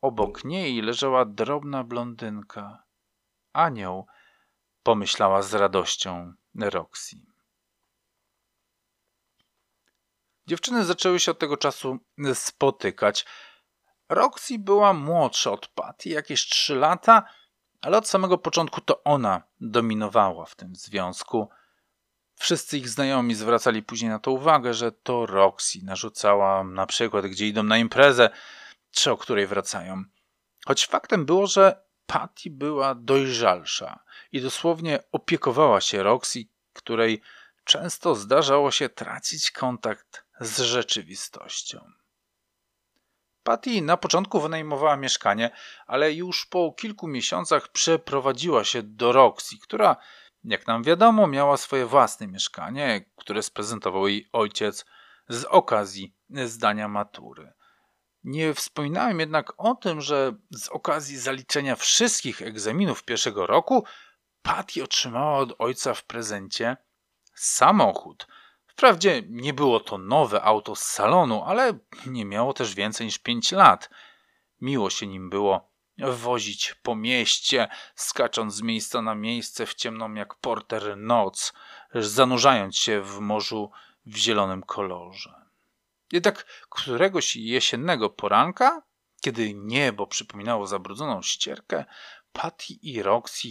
Obok 0.00 0.44
niej 0.44 0.82
leżała 0.82 1.24
drobna 1.24 1.84
blondynka. 1.84 2.84
Anioł, 3.52 4.06
pomyślała 4.82 5.42
z 5.42 5.54
radością 5.54 6.34
Roxy. 6.54 7.16
Dziewczyny 10.46 10.84
zaczęły 10.84 11.20
się 11.20 11.30
od 11.30 11.38
tego 11.38 11.56
czasu 11.56 11.98
spotykać. 12.34 13.26
Roxy 14.08 14.58
była 14.58 14.92
młodsza 14.92 15.52
od 15.52 15.68
Patty, 15.68 16.08
jakieś 16.08 16.48
trzy 16.48 16.74
lata, 16.74 17.22
ale 17.80 17.98
od 17.98 18.08
samego 18.08 18.38
początku 18.38 18.80
to 18.80 19.02
ona 19.04 19.42
dominowała 19.60 20.46
w 20.46 20.56
tym 20.56 20.74
związku. 20.74 21.48
Wszyscy 22.36 22.78
ich 22.78 22.88
znajomi 22.88 23.34
zwracali 23.34 23.82
później 23.82 24.10
na 24.10 24.18
to 24.18 24.30
uwagę, 24.30 24.74
że 24.74 24.92
to 24.92 25.26
Roxy 25.26 25.78
narzucała 25.82 26.64
na 26.64 26.86
przykład, 26.86 27.26
gdzie 27.26 27.46
idą 27.46 27.62
na 27.62 27.78
imprezę, 27.78 28.30
czy 28.90 29.10
o 29.10 29.16
której 29.16 29.46
wracają. 29.46 30.04
Choć 30.66 30.86
faktem 30.86 31.26
było, 31.26 31.46
że 31.46 31.84
Patty 32.06 32.50
była 32.50 32.94
dojrzalsza 32.94 34.04
i 34.32 34.40
dosłownie 34.40 34.98
opiekowała 35.12 35.80
się 35.80 36.02
Roxy, 36.02 36.44
której 36.72 37.22
często 37.64 38.14
zdarzało 38.14 38.70
się 38.70 38.88
tracić 38.88 39.50
kontakt 39.50 40.24
z 40.40 40.60
rzeczywistością. 40.60 41.90
Patty 43.42 43.82
na 43.82 43.96
początku 43.96 44.40
wynajmowała 44.40 44.96
mieszkanie, 44.96 45.50
ale 45.86 46.12
już 46.12 46.46
po 46.46 46.72
kilku 46.72 47.08
miesiącach 47.08 47.68
przeprowadziła 47.68 48.64
się 48.64 48.82
do 48.82 49.12
Roxy, 49.12 49.56
która, 49.62 49.96
jak 50.44 50.66
nam 50.66 50.82
wiadomo, 50.82 51.26
miała 51.26 51.56
swoje 51.56 51.86
własne 51.86 52.26
mieszkanie, 52.26 53.04
które 53.16 53.42
sprezentował 53.42 54.08
jej 54.08 54.28
ojciec 54.32 54.84
z 55.28 55.44
okazji 55.44 56.16
zdania 56.30 56.88
matury. 56.88 57.52
Nie 58.24 58.54
wspominałem 58.54 59.20
jednak 59.20 59.52
o 59.56 59.74
tym, 59.74 60.00
że 60.00 60.32
z 60.50 60.68
okazji 60.68 61.18
zaliczenia 61.18 61.76
wszystkich 61.76 62.42
egzaminów 62.42 63.04
pierwszego 63.04 63.46
roku 63.46 63.84
Patty 64.42 64.82
otrzymała 64.84 65.38
od 65.38 65.54
ojca 65.58 65.94
w 65.94 66.04
prezencie 66.04 66.76
samochód. 67.34 68.26
Wprawdzie 68.66 69.22
nie 69.28 69.54
było 69.54 69.80
to 69.80 69.98
nowe 69.98 70.42
auto 70.42 70.76
z 70.76 70.82
salonu, 70.82 71.42
ale 71.44 71.78
nie 72.06 72.24
miało 72.24 72.52
też 72.52 72.74
więcej 72.74 73.06
niż 73.06 73.18
5 73.18 73.52
lat. 73.52 73.90
Miło 74.60 74.90
się 74.90 75.06
nim 75.06 75.30
było 75.30 75.73
wozić 75.98 76.74
po 76.82 76.96
mieście, 76.96 77.68
skacząc 77.94 78.54
z 78.54 78.62
miejsca 78.62 79.02
na 79.02 79.14
miejsce 79.14 79.66
w 79.66 79.74
ciemną 79.74 80.14
jak 80.14 80.34
porter 80.34 80.96
noc, 80.96 81.52
zanurzając 81.94 82.76
się 82.76 83.02
w 83.02 83.20
morzu 83.20 83.70
w 84.06 84.16
zielonym 84.16 84.62
kolorze. 84.62 85.44
Jednak 86.12 86.44
któregoś 86.68 87.36
jesiennego 87.36 88.10
poranka, 88.10 88.82
kiedy 89.20 89.54
niebo 89.54 90.06
przypominało 90.06 90.66
zabrudzoną 90.66 91.22
ścierkę, 91.22 91.84
Patty 92.32 92.74
i 92.82 93.02
Roxy 93.02 93.48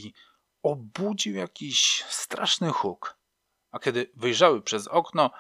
obudził 0.64 1.36
jakiś 1.36 2.04
straszny 2.10 2.70
huk. 2.70 3.18
A 3.72 3.80
kiedy 3.80 4.12
wyjrzały 4.16 4.62
przez 4.62 4.88
okno, 4.88 5.32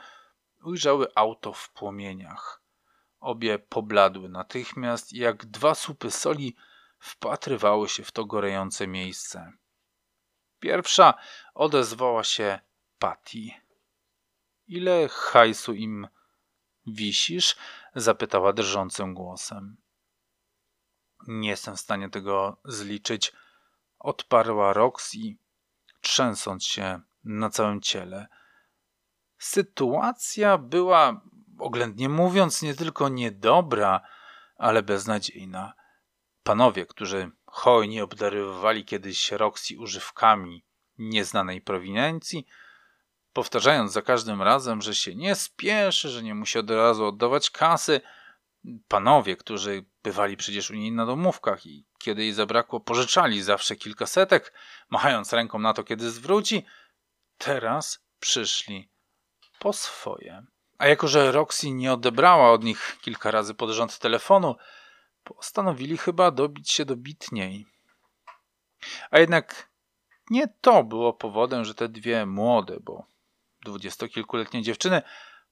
ujrzały 0.64 1.08
auto 1.16 1.54
w 1.54 1.70
płomieniach. 1.70 2.62
Obie 3.20 3.60
pobladły 3.60 4.30
natychmiast 4.30 5.14
jak 5.14 5.46
dwa 5.46 5.76
słupy 5.76 6.12
soli 6.12 6.56
wpatrywały 7.04 7.90
się 7.90 8.04
w 8.04 8.12
to 8.12 8.26
gorejące 8.26 8.88
miejsce. 8.88 9.52
Pierwsza 10.60 11.14
odezwała 11.54 12.24
się 12.24 12.60
Patty. 13.00 13.40
Ile 14.68 15.10
hajsu 15.10 15.74
im 15.74 16.08
Wisisz? 16.88 17.56
zapytała 17.96 18.54
drżącym 18.54 19.14
głosem. 19.14 19.78
Nie 21.28 21.50
jestem 21.50 21.76
w 21.76 21.80
stanie 21.80 22.10
tego 22.10 22.58
zliczyć, 22.66 23.34
odparła 24.00 24.74
Roxy, 24.74 25.36
trzęsąc 26.02 26.66
się 26.66 27.02
na 27.24 27.50
całym 27.50 27.82
ciele. 27.82 28.28
Sytuacja 29.38 30.58
była, 30.58 31.22
oględnie 31.60 32.10
mówiąc, 32.10 32.62
nie 32.62 32.74
tylko 32.76 33.10
niedobra, 33.10 34.02
ale 34.58 34.84
beznadziejna. 34.84 35.83
Panowie, 36.44 36.86
którzy 36.86 37.32
hojnie 37.46 38.04
obdarowywali 38.04 38.86
kiedyś 38.86 39.32
Roxy 39.32 39.80
używkami 39.80 40.66
nieznanej 40.98 41.62
prowinencji, 41.62 42.46
powtarzając 43.34 43.92
za 43.92 44.02
każdym 44.02 44.42
razem, 44.42 44.82
że 44.82 44.96
się 44.96 45.16
nie 45.16 45.36
spieszy, 45.36 46.10
że 46.10 46.24
nie 46.24 46.36
musi 46.36 46.60
od 46.60 46.70
razu 46.70 47.06
oddawać 47.06 47.50
kasy. 47.50 48.02
Panowie, 48.88 49.36
którzy 49.36 49.86
bywali 50.04 50.38
przecież 50.38 50.72
u 50.72 50.74
niej 50.74 50.92
na 50.92 51.06
domówkach 51.06 51.66
i 51.66 51.86
kiedy 51.98 52.24
jej 52.24 52.34
zabrakło, 52.34 52.80
pożyczali 52.80 53.44
zawsze 53.44 53.76
kilka 53.76 54.06
setek, 54.06 54.54
machając 54.90 55.34
ręką 55.34 55.60
na 55.60 55.74
to, 55.74 55.84
kiedy 55.84 56.12
zwróci, 56.12 56.66
teraz 57.38 58.06
przyszli 58.20 58.90
po 59.60 59.74
swoje. 59.74 60.46
A 60.78 60.88
jako, 60.88 61.08
że 61.08 61.32
Roxy 61.32 61.72
nie 61.72 61.94
odebrała 61.94 62.52
od 62.52 62.64
nich 62.64 62.98
kilka 63.02 63.32
razy 63.32 63.54
pod 63.54 63.70
rząd 63.70 64.00
telefonu, 64.00 64.56
postanowili 65.24 65.98
chyba 65.98 66.32
dobić 66.32 66.72
się 66.72 66.86
dobitniej. 66.86 67.66
A 69.12 69.20
jednak 69.20 69.70
nie 70.30 70.48
to 70.48 70.84
było 70.84 71.14
powodem, 71.14 71.66
że 71.66 71.76
te 71.76 71.90
dwie 71.90 72.26
młode, 72.26 72.78
bo 72.82 73.06
dwudziestokilkuletnie 73.66 74.62
dziewczyny 74.62 75.02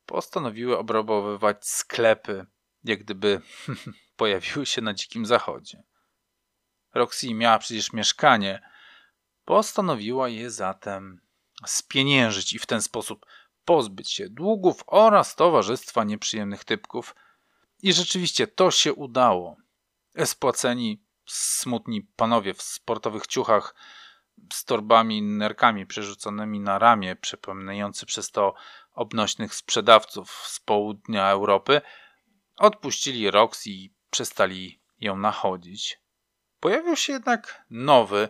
postanowiły 0.06 0.78
obrabowywać 0.78 1.68
sklepy, 1.68 2.46
jak 2.84 3.00
gdyby 3.00 3.42
pojawiły 4.18 4.66
się 4.66 4.82
na 4.82 4.94
dzikim 4.94 5.26
zachodzie. 5.26 5.84
Roxy 6.94 7.34
miała 7.34 7.60
przecież 7.60 7.94
mieszkanie, 7.94 8.62
postanowiła 9.46 10.30
je 10.30 10.52
zatem 10.52 11.22
spieniężyć 11.66 12.54
i 12.54 12.60
w 12.60 12.66
ten 12.66 12.82
sposób 12.82 13.26
pozbyć 13.66 14.12
się 14.12 14.30
długów 14.30 14.84
oraz 14.88 15.36
towarzystwa 15.36 16.04
nieprzyjemnych 16.04 16.64
typków. 16.64 17.16
I 17.82 17.94
rzeczywiście 17.94 18.48
to 18.48 18.72
się 18.72 18.94
udało. 18.94 19.58
Spłaceni 20.26 21.04
smutni 21.26 22.02
panowie 22.16 22.54
w 22.54 22.62
sportowych 22.62 23.28
ciuchach 23.28 23.76
z 24.54 24.66
torbami 24.66 25.22
nerkami 25.22 25.86
przerzuconymi 25.86 26.60
na 26.60 26.80
ramię, 26.80 27.16
przypominający 27.16 28.06
przez 28.06 28.32
to 28.32 28.54
obnośnych 28.94 29.56
sprzedawców 29.56 30.32
z 30.32 30.60
południa 30.60 31.30
Europy, 31.30 31.82
odpuścili 32.58 33.32
Roxy 33.32 33.70
i 33.70 33.94
przestali 34.10 34.82
ją 35.00 35.18
nachodzić. 35.18 36.00
Pojawił 36.60 36.96
się 36.96 37.14
jednak 37.14 37.66
nowy, 37.70 38.30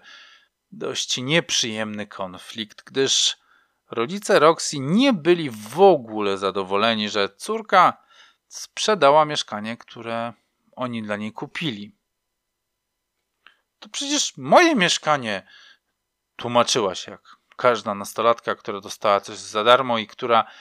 dość 0.71 1.17
nieprzyjemny 1.17 2.07
konflikt, 2.07 2.83
gdyż 2.83 3.37
rodzice 3.91 4.39
Roxy 4.39 4.79
nie 4.79 5.13
byli 5.13 5.49
w 5.49 5.79
ogóle 5.79 6.37
zadowoleni, 6.37 7.09
że 7.09 7.29
córka 7.29 7.97
sprzedała 8.51 9.25
mieszkanie, 9.25 9.77
które 9.77 10.33
oni 10.75 11.03
dla 11.03 11.17
niej 11.17 11.31
kupili. 11.31 11.95
To 13.79 13.89
przecież 13.89 14.37
moje 14.37 14.75
mieszkanie, 14.75 15.47
tłumaczyła 16.35 16.95
się 16.95 17.11
jak 17.11 17.35
każda 17.55 17.95
nastolatka, 17.95 18.55
która 18.55 18.81
dostała 18.81 19.21
coś 19.21 19.37
za 19.37 19.63
darmo 19.63 19.97
i 19.97 20.07
która 20.07 20.51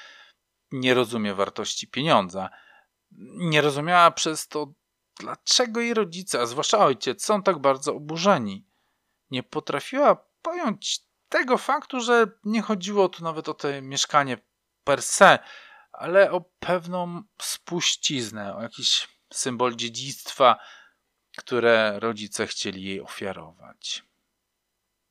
nie 0.73 0.95
rozumie 0.95 1.35
wartości 1.35 1.89
pieniądza. 1.89 2.51
Nie 3.37 3.61
rozumiała 3.61 4.11
przez 4.11 4.49
to, 4.49 4.73
dlaczego 5.21 5.81
jej 5.81 5.95
rodzice, 5.95 6.41
a 6.41 6.47
zwłaszcza 6.47 6.79
ojciec, 6.79 7.25
są 7.25 7.43
tak 7.43 7.59
bardzo 7.59 7.95
oburzeni. 7.95 8.67
Nie 9.31 9.43
potrafiła 9.43 10.17
pojąć 10.43 11.01
tego 11.29 11.59
faktu, 11.59 12.01
że 12.01 12.27
nie 12.45 12.63
chodziło 12.63 13.09
tu 13.09 13.25
nawet 13.25 13.49
o 13.49 13.55
to 13.55 13.69
mieszkanie 13.83 14.39
per 14.85 15.03
se, 15.03 15.39
ale 16.01 16.31
o 16.33 16.41
pewną 16.41 17.23
spuściznę, 17.43 18.57
o 18.57 18.63
jakiś 18.63 19.09
symbol 19.33 19.77
dziedzictwa, 19.77 20.59
które 21.37 22.01
rodzice 22.01 22.47
chcieli 22.47 22.85
jej 22.85 23.01
ofiarować. 23.01 24.03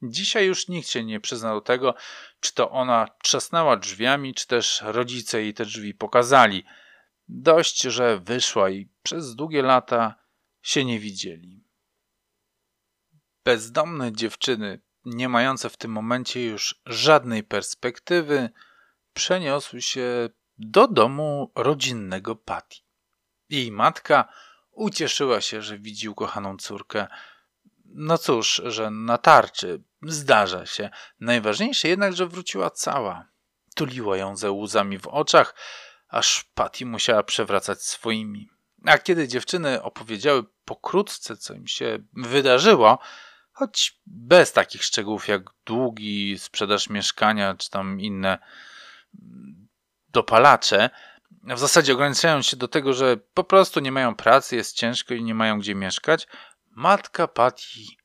Dzisiaj 0.01 0.45
już 0.47 0.67
nikt 0.67 0.89
się 0.89 1.03
nie 1.03 1.19
przyznał 1.19 1.55
do 1.55 1.61
tego, 1.61 1.95
czy 2.39 2.53
to 2.53 2.71
ona 2.71 3.07
trzasnęła 3.23 3.77
drzwiami, 3.77 4.33
czy 4.33 4.47
też 4.47 4.81
rodzice 4.85 5.41
jej 5.41 5.53
te 5.53 5.65
drzwi 5.65 5.93
pokazali. 5.93 6.63
Dość, 7.27 7.81
że 7.81 8.19
wyszła 8.19 8.69
i 8.69 8.89
przez 9.03 9.35
długie 9.35 9.61
lata 9.61 10.15
się 10.61 10.85
nie 10.85 10.99
widzieli. 10.99 11.63
Bezdomne 13.45 14.11
dziewczyny, 14.11 14.81
nie 15.05 15.29
mające 15.29 15.69
w 15.69 15.77
tym 15.77 15.91
momencie 15.91 16.45
już 16.45 16.81
żadnej 16.85 17.43
perspektywy, 17.43 18.49
przeniosły 19.13 19.81
się 19.81 20.29
do 20.59 20.87
domu 20.87 21.51
rodzinnego 21.55 22.35
Patty. 22.35 22.77
Jej 23.49 23.71
matka 23.71 24.27
ucieszyła 24.71 25.41
się, 25.41 25.61
że 25.61 25.77
widzi 25.77 26.09
ukochaną 26.09 26.57
córkę. 26.57 27.07
No 27.85 28.17
cóż, 28.17 28.61
że 28.65 28.89
na 28.91 29.17
tarczy, 29.17 29.83
zdarza 30.01 30.65
się. 30.65 30.89
Najważniejsze 31.19 31.87
jednak, 31.87 32.13
że 32.13 32.27
wróciła 32.27 32.69
cała. 32.69 33.25
Tuliła 33.75 34.17
ją 34.17 34.35
ze 34.35 34.51
łzami 34.51 34.99
w 34.99 35.07
oczach, 35.07 35.55
aż 36.07 36.43
Patty 36.43 36.85
musiała 36.85 37.23
przewracać 37.23 37.81
swoimi. 37.81 38.49
A 38.85 38.97
kiedy 38.97 39.27
dziewczyny 39.27 39.83
opowiedziały 39.83 40.43
pokrótce, 40.65 41.37
co 41.37 41.53
im 41.53 41.67
się 41.67 41.99
wydarzyło, 42.13 42.99
choć 43.51 43.99
bez 44.05 44.53
takich 44.53 44.83
szczegółów 44.83 45.27
jak 45.27 45.41
długi, 45.65 46.39
sprzedaż 46.39 46.89
mieszkania 46.89 47.55
czy 47.55 47.69
tam 47.69 47.99
inne 47.99 48.39
dopalacze, 50.11 50.89
w 51.43 51.59
zasadzie 51.59 51.93
ograniczają 51.93 52.41
się 52.41 52.57
do 52.57 52.67
tego, 52.67 52.93
że 52.93 53.17
po 53.17 53.43
prostu 53.43 53.79
nie 53.79 53.91
mają 53.91 54.15
pracy, 54.15 54.55
jest 54.55 54.75
ciężko 54.75 55.13
i 55.13 55.23
nie 55.23 55.35
mają 55.35 55.59
gdzie 55.59 55.75
mieszkać, 55.75 56.27
matka 56.71 57.27
Patty 57.27 57.63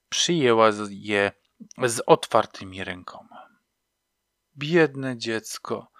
przyjęła 0.09 0.71
je 0.91 1.33
z 1.85 2.03
otwartymi 2.07 2.85
rękoma. 2.85 3.49
Biedne 4.57 5.17
dziecko, 5.19 5.91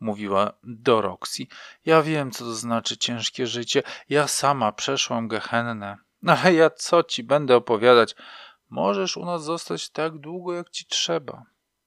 mówiła 0.00 0.52
do 0.62 1.00
Roxy. 1.00 1.46
Ja 1.84 2.02
wiem, 2.02 2.30
co 2.30 2.44
to 2.44 2.54
znaczy 2.54 2.96
ciężkie 2.96 3.46
życie. 3.46 3.82
Ja 4.08 4.28
sama 4.28 4.72
przeszłam 4.72 5.28
gehennę. 5.28 5.96
Ale 6.26 6.54
ja 6.54 6.70
co 6.70 7.02
ci 7.02 7.22
będę 7.22 7.56
opowiadać? 7.56 8.14
Możesz 8.70 9.16
u 9.16 9.24
nas 9.24 9.44
zostać 9.44 9.90
tak 9.90 10.18
długo, 10.18 10.54
jak 10.54 10.70
ci 10.70 10.86
trzeba. 10.86 11.42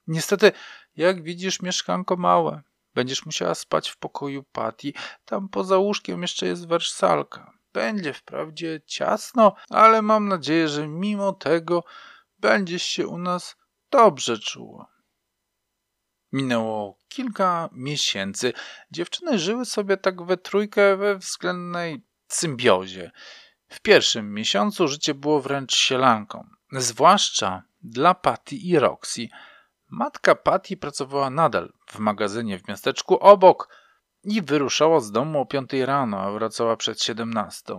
Niestety, 0.06 0.52
jak 0.96 1.22
widzisz, 1.22 1.62
mieszkanko 1.62 2.16
małe. 2.16 2.62
Będziesz 2.94 3.26
musiała 3.26 3.54
spać 3.54 3.88
w 3.88 3.96
pokoju 3.96 4.44
Patty. 4.52 4.92
Tam 5.24 5.48
poza 5.48 5.78
łóżkiem 5.78 6.22
jeszcze 6.22 6.46
jest 6.46 6.68
wersalka. 6.68 7.58
Będzie 7.72 8.12
wprawdzie 8.12 8.80
ciasno, 8.86 9.54
ale 9.70 10.02
mam 10.02 10.28
nadzieję, 10.28 10.68
że 10.68 10.88
mimo 10.88 11.32
tego 11.32 11.84
będziesz 12.38 12.82
się 12.82 13.06
u 13.06 13.18
nas 13.18 13.56
dobrze 13.90 14.38
czuła. 14.38 14.92
Minęło 16.32 16.98
kilka 17.08 17.68
miesięcy. 17.72 18.52
Dziewczyny 18.90 19.38
żyły 19.38 19.64
sobie 19.64 19.96
tak 19.96 20.22
we 20.22 20.36
trójkę 20.36 20.96
we 20.96 21.18
względnej 21.18 22.02
symbiozie. 22.28 23.10
W 23.68 23.80
pierwszym 23.80 24.34
miesiącu 24.34 24.88
życie 24.88 25.14
było 25.14 25.40
wręcz 25.40 25.74
sielanką, 25.76 26.48
zwłaszcza 26.72 27.62
dla 27.82 28.14
Patty 28.14 28.56
i 28.56 28.78
Roxy. 28.78 29.28
Matka 29.88 30.34
Patty 30.34 30.76
pracowała 30.76 31.30
nadal 31.30 31.72
w 31.86 31.98
magazynie 31.98 32.58
w 32.58 32.68
miasteczku 32.68 33.18
obok 33.18 33.68
i 34.24 34.42
wyruszała 34.42 35.00
z 35.00 35.10
domu 35.10 35.40
o 35.40 35.46
5 35.46 35.72
rano, 35.72 36.20
a 36.20 36.30
wracała 36.30 36.76
przed 36.76 37.02
17. 37.02 37.74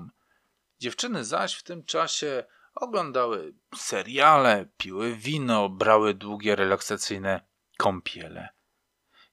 Dziewczyny 0.79 1.25
zaś 1.25 1.55
w 1.55 1.63
tym 1.63 1.83
czasie 1.83 2.43
oglądały 2.75 3.53
seriale, 3.75 4.65
piły 4.77 5.15
wino, 5.15 5.69
brały 5.69 6.13
długie 6.13 6.55
relaksacyjne 6.55 7.41
kąpiele. 7.77 8.49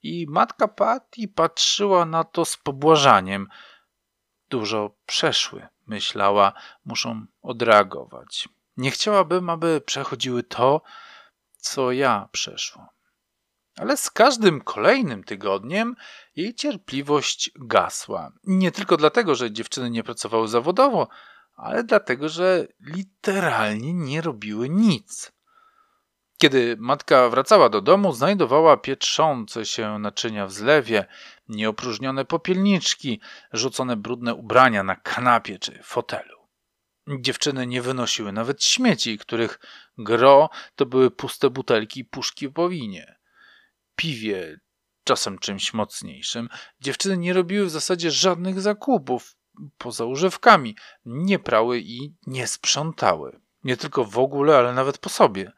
I 0.02 0.26
matka 0.28 0.68
Patty 0.68 1.28
patrzyła 1.28 2.06
na 2.06 2.24
to 2.24 2.44
z 2.44 2.56
pobłażaniem. 2.56 3.48
Dużo 4.48 4.96
przeszły, 5.06 5.66
myślała, 5.86 6.52
muszą 6.84 7.26
odreagować. 7.42 8.48
Nie 8.76 8.90
chciałabym, 8.90 9.50
aby 9.50 9.80
przechodziły 9.80 10.42
to, 10.42 10.82
co 11.66 11.92
ja 11.92 12.28
przeszłam. 12.32 12.86
Ale 13.76 13.96
z 13.96 14.10
każdym 14.10 14.60
kolejnym 14.60 15.24
tygodniem 15.24 15.96
jej 16.36 16.54
cierpliwość 16.54 17.50
gasła. 17.60 18.32
Nie 18.44 18.72
tylko 18.72 18.96
dlatego, 18.96 19.34
że 19.34 19.52
dziewczyny 19.52 19.90
nie 19.90 20.02
pracowały 20.02 20.48
zawodowo, 20.48 21.08
ale 21.56 21.84
dlatego, 21.84 22.28
że 22.28 22.66
literalnie 22.80 23.94
nie 23.94 24.20
robiły 24.20 24.68
nic. 24.68 25.32
Kiedy 26.38 26.76
matka 26.78 27.28
wracała 27.28 27.68
do 27.68 27.80
domu, 27.80 28.12
znajdowała 28.12 28.76
pietrzące 28.76 29.64
się 29.66 29.98
naczynia 29.98 30.46
w 30.46 30.52
zlewie, 30.52 31.06
nieopróżnione 31.48 32.24
popielniczki, 32.24 33.20
rzucone 33.52 33.96
brudne 33.96 34.34
ubrania 34.34 34.82
na 34.82 34.96
kanapie 34.96 35.58
czy 35.58 35.82
fotelu. 35.82 36.36
Dziewczyny 37.20 37.66
nie 37.66 37.82
wynosiły 37.82 38.32
nawet 38.32 38.64
śmieci, 38.64 39.18
których 39.18 39.58
gro 39.98 40.50
to 40.76 40.86
były 40.86 41.10
puste 41.10 41.50
butelki 41.50 42.00
i 42.00 42.04
puszki 42.04 42.48
po 42.48 42.68
winie. 42.68 43.16
Piwie, 43.96 44.60
czasem 45.04 45.38
czymś 45.38 45.74
mocniejszym, 45.74 46.48
dziewczyny 46.80 47.16
nie 47.16 47.32
robiły 47.32 47.66
w 47.66 47.70
zasadzie 47.70 48.10
żadnych 48.10 48.60
zakupów, 48.60 49.36
poza 49.78 50.04
używkami, 50.04 50.76
nie 51.04 51.38
prały 51.38 51.78
i 51.80 52.14
nie 52.26 52.46
sprzątały. 52.46 53.40
Nie 53.64 53.76
tylko 53.76 54.04
w 54.04 54.18
ogóle, 54.18 54.58
ale 54.58 54.72
nawet 54.72 54.98
po 54.98 55.08
sobie. 55.08 55.52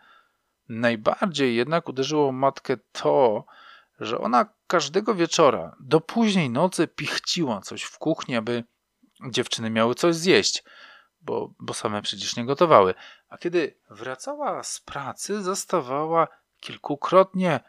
Najbardziej 0.69 1.57
jednak 1.57 1.89
uderzyło 1.89 2.33
matkę 2.33 2.77
to, 2.93 3.45
że 4.01 4.19
ona 4.19 4.47
każdego 4.67 5.15
wieczora 5.15 5.77
do 5.81 6.01
późnej 6.01 6.51
nocy 6.51 6.89
pichciła 6.89 7.61
coś 7.61 7.83
w 7.83 7.99
kuchni, 7.99 8.37
aby 8.37 8.65
dziewczyny 9.31 9.71
miały 9.71 9.95
coś 9.95 10.15
zjeść, 10.15 10.65
bo, 11.21 11.55
bo 11.59 11.75
same 11.75 12.03
przecież 12.03 12.37
nie 12.37 12.45
gotowały. 12.45 12.95
A 13.29 13.39
kiedy 13.39 13.75
wracała 13.91 14.63
z 14.63 14.81
pracy, 14.81 15.43
zastawała 15.43 16.29
kilkukrotnie 16.61 17.61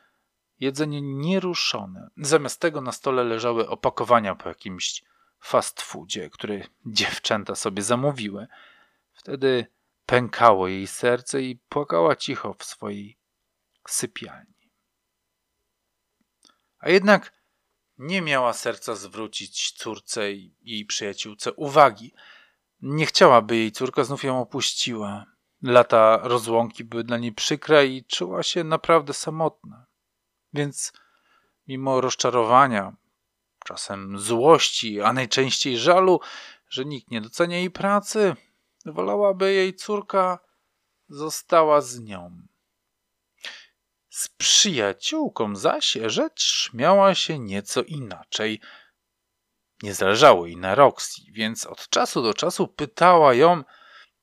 jedzenie 0.59 1.01
nieruszone. 1.01 2.09
Zamiast 2.17 2.59
tego 2.59 2.81
na 2.81 2.91
stole 2.91 3.23
leżały 3.23 3.69
opakowania 3.69 4.35
po 4.35 4.49
jakimś 4.49 5.03
fast 5.39 5.81
foodzie, 5.81 6.29
który 6.29 6.67
dziewczęta 6.85 7.55
sobie 7.55 7.83
zamówiły. 7.83 8.47
Wtedy 9.13 9.67
pękało 10.05 10.67
jej 10.67 10.87
serce 10.87 11.41
i 11.41 11.55
płakała 11.55 12.15
cicho 12.15 12.53
w 12.53 12.63
swojej 12.63 13.17
sypialni. 13.87 14.53
A 16.79 16.89
jednak 16.89 17.33
nie 17.97 18.21
miała 18.21 18.53
serca 18.53 18.95
zwrócić 18.95 19.71
córce 19.71 20.31
i 20.31 20.55
jej 20.61 20.85
przyjaciółce 20.85 21.53
uwagi. 21.53 22.13
Nie 22.81 23.05
chciała, 23.05 23.41
by 23.41 23.55
jej 23.55 23.71
córka 23.71 24.03
znów 24.03 24.23
ją 24.23 24.41
opuściła. 24.41 25.25
Lata 25.61 26.19
rozłąki 26.23 26.83
były 26.83 27.03
dla 27.03 27.17
niej 27.17 27.33
przykre 27.33 27.85
i 27.85 28.05
czuła 28.05 28.43
się 28.43 28.63
naprawdę 28.63 29.13
samotna. 29.13 29.85
Więc 30.53 30.93
mimo 31.67 32.01
rozczarowania, 32.01 32.95
czasem 33.65 34.19
złości, 34.19 35.01
a 35.01 35.13
najczęściej 35.13 35.77
żalu, 35.77 36.19
że 36.69 36.85
nikt 36.85 37.11
nie 37.11 37.21
docenia 37.21 37.57
jej 37.57 37.71
pracy, 37.71 38.35
wolałaby 38.85 39.53
jej 39.53 39.75
córka 39.75 40.39
została 41.09 41.81
z 41.81 41.99
nią. 41.99 42.41
Z 44.09 44.27
przyjaciółką 44.27 45.55
zaś 45.55 45.97
rzecz 46.05 46.69
miała 46.73 47.15
się 47.15 47.39
nieco 47.39 47.83
inaczej. 47.83 48.61
Nie 49.83 49.93
zależało 49.93 50.45
jej 50.45 50.57
na 50.57 50.75
Roxy, 50.75 51.21
więc 51.31 51.65
od 51.65 51.89
czasu 51.89 52.21
do 52.21 52.33
czasu 52.33 52.67
pytała 52.67 53.33
ją, 53.33 53.63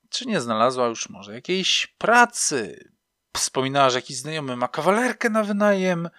czy 0.09 0.27
nie 0.27 0.41
znalazła 0.41 0.87
już 0.87 1.09
może 1.09 1.33
jakiejś 1.33 1.87
pracy. 1.97 2.89
Wspominała, 3.37 3.89
że 3.89 3.97
jakiś 3.97 4.17
znajomy 4.17 4.55
ma 4.55 4.67
kawalerkę 4.67 5.29
na 5.29 5.43
wynajem. 5.43 6.09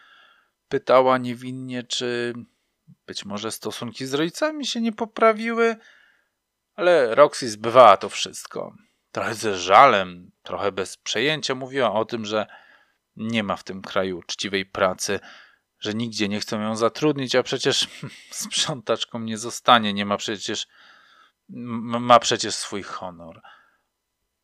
Pytała 0.68 1.18
niewinnie, 1.18 1.82
czy 1.82 2.34
być 3.06 3.24
może 3.24 3.50
stosunki 3.50 4.06
z 4.06 4.14
rodzicami 4.14 4.66
się 4.66 4.80
nie 4.80 4.92
poprawiły. 4.92 5.76
Ale 6.74 7.14
Roxy 7.14 7.50
zbywała 7.50 7.96
to 7.96 8.08
wszystko. 8.08 8.76
Trochę 9.12 9.34
ze 9.34 9.58
żalem, 9.58 10.30
trochę 10.42 10.72
bez 10.72 10.96
przejęcia 10.96 11.54
mówiła 11.54 11.92
o 11.92 12.04
tym, 12.04 12.24
że 12.24 12.46
nie 13.16 13.42
ma 13.42 13.56
w 13.56 13.64
tym 13.64 13.82
kraju 13.82 14.18
uczciwej 14.18 14.66
pracy, 14.66 15.20
że 15.80 15.94
nigdzie 15.94 16.28
nie 16.28 16.40
chcą 16.40 16.60
ją 16.60 16.76
zatrudnić, 16.76 17.34
a 17.34 17.42
przecież 17.42 17.88
sprzątaczką 18.30 19.18
nie 19.18 19.38
zostanie, 19.38 19.92
nie 19.92 20.06
ma 20.06 20.16
przecież 20.16 20.66
ma 21.48 22.20
przecież 22.20 22.54
swój 22.54 22.82
honor. 22.82 23.42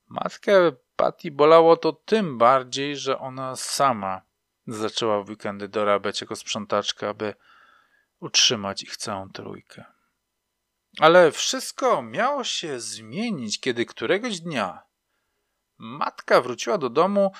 Matkę 0.08 0.72
Patty 0.96 1.30
bolało 1.30 1.76
to 1.76 1.92
tym 1.92 2.38
bardziej, 2.38 2.96
że 2.96 3.18
ona 3.18 3.56
sama 3.56 4.22
zaczęła 4.66 5.22
w 5.22 5.28
weekendy 5.28 5.68
dorabiać 5.68 6.20
jako 6.20 6.36
sprzątaczka, 6.36 7.08
aby 7.08 7.34
utrzymać 8.20 8.82
ich 8.82 8.96
całą 8.96 9.30
trójkę. 9.30 9.84
Ale 11.00 11.32
wszystko 11.32 12.02
miało 12.02 12.44
się 12.44 12.80
zmienić, 12.80 13.60
kiedy 13.60 13.86
któregoś 13.86 14.40
dnia 14.40 14.82
matka 15.78 16.40
wróciła 16.40 16.78
do 16.78 16.90
domu 16.90 17.32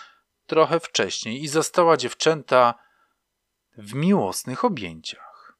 trochę 0.47 0.81
wcześniej 0.81 1.43
i 1.43 1.49
zastała 1.49 1.97
dziewczęta 1.97 2.75
w 3.79 3.95
miłosnych 3.95 4.65
objęciach. 4.65 5.57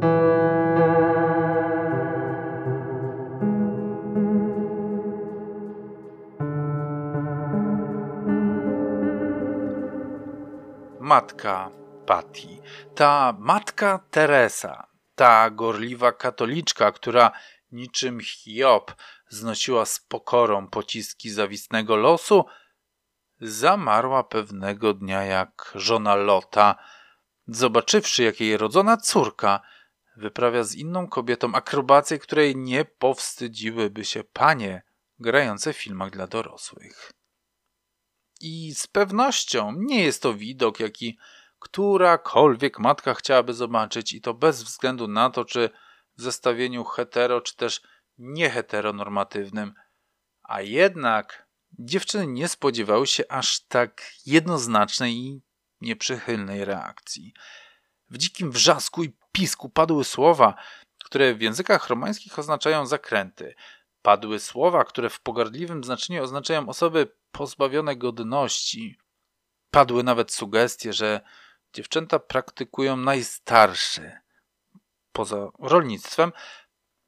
Matka 11.15 11.71
Patty, 12.07 12.59
ta 12.95 13.35
matka 13.39 13.99
Teresa, 14.11 14.87
ta 15.15 15.51
gorliwa 15.51 16.13
katoliczka, 16.13 16.93
która 16.93 17.33
niczym 17.73 18.21
Hiob 18.21 18.95
znosiła 19.29 19.87
z 19.87 19.99
pokorą 19.99 20.69
pociski 20.69 21.31
zawistnego 21.31 21.97
losu, 21.97 22.45
zamarła 23.41 24.25
pewnego 24.25 24.95
dnia 24.95 25.25
jak 25.25 25.73
żona 25.75 26.15
Lota, 26.15 26.77
zobaczywszy 27.47 28.23
jak 28.23 28.41
jej 28.41 28.57
rodzona 28.57 28.97
córka 28.97 29.61
wyprawia 30.17 30.65
z 30.65 30.75
inną 30.75 31.09
kobietą 31.09 31.55
akrobację, 31.55 32.19
której 32.19 32.57
nie 32.57 32.85
powstydziłyby 32.85 34.05
się 34.05 34.25
panie 34.25 34.83
grające 35.19 35.73
w 35.73 35.77
filmach 35.77 36.11
dla 36.11 36.27
dorosłych. 36.27 37.13
I 38.47 38.75
z 38.75 38.87
pewnością 38.87 39.73
nie 39.77 40.05
jest 40.05 40.23
to 40.23 40.35
widok, 40.35 40.81
jaki 40.81 41.19
którakolwiek 41.59 42.79
matka 42.79 43.15
chciałaby 43.15 43.55
zobaczyć, 43.55 44.13
i 44.13 44.21
to 44.21 44.35
bez 44.35 44.63
względu 44.63 45.09
na 45.09 45.31
to, 45.31 45.45
czy 45.45 45.71
w 46.17 46.23
zestawieniu 46.23 46.85
hetero, 46.85 47.41
czy 47.41 47.57
też 47.57 47.83
nieheteronormatywnym. 48.19 49.75
A 50.43 50.61
jednak 50.61 51.49
dziewczyny 51.79 52.27
nie 52.27 52.49
spodziewały 52.49 53.07
się 53.07 53.25
aż 53.29 53.61
tak 53.61 54.13
jednoznacznej 54.27 55.17
i 55.17 55.43
nieprzychylnej 55.81 56.65
reakcji. 56.65 57.35
W 58.11 58.19
dzikim 58.19 58.53
wrzasku 58.53 59.05
i 59.05 59.17
pisku 59.33 59.71
padły 59.71 60.05
słowa, 60.05 60.55
które 61.05 61.35
w 61.35 61.43
językach 61.43 61.89
romańskich 61.89 62.39
oznaczają 62.39 62.87
zakręty. 62.87 63.55
Padły 64.03 64.41
słowa, 64.41 64.85
które 64.85 65.11
w 65.11 65.21
pogardliwym 65.21 65.85
znaczeniu 65.85 66.23
oznaczają 66.23 66.69
osoby 66.69 67.09
pozbawione 67.35 67.97
godności. 67.97 68.99
Padły 69.71 70.03
nawet 70.03 70.33
sugestie, 70.33 70.93
że 70.93 71.21
dziewczęta 71.73 72.19
praktykują 72.19 72.97
najstarszy, 72.97 74.13
poza 75.13 75.49
rolnictwem, 75.59 76.33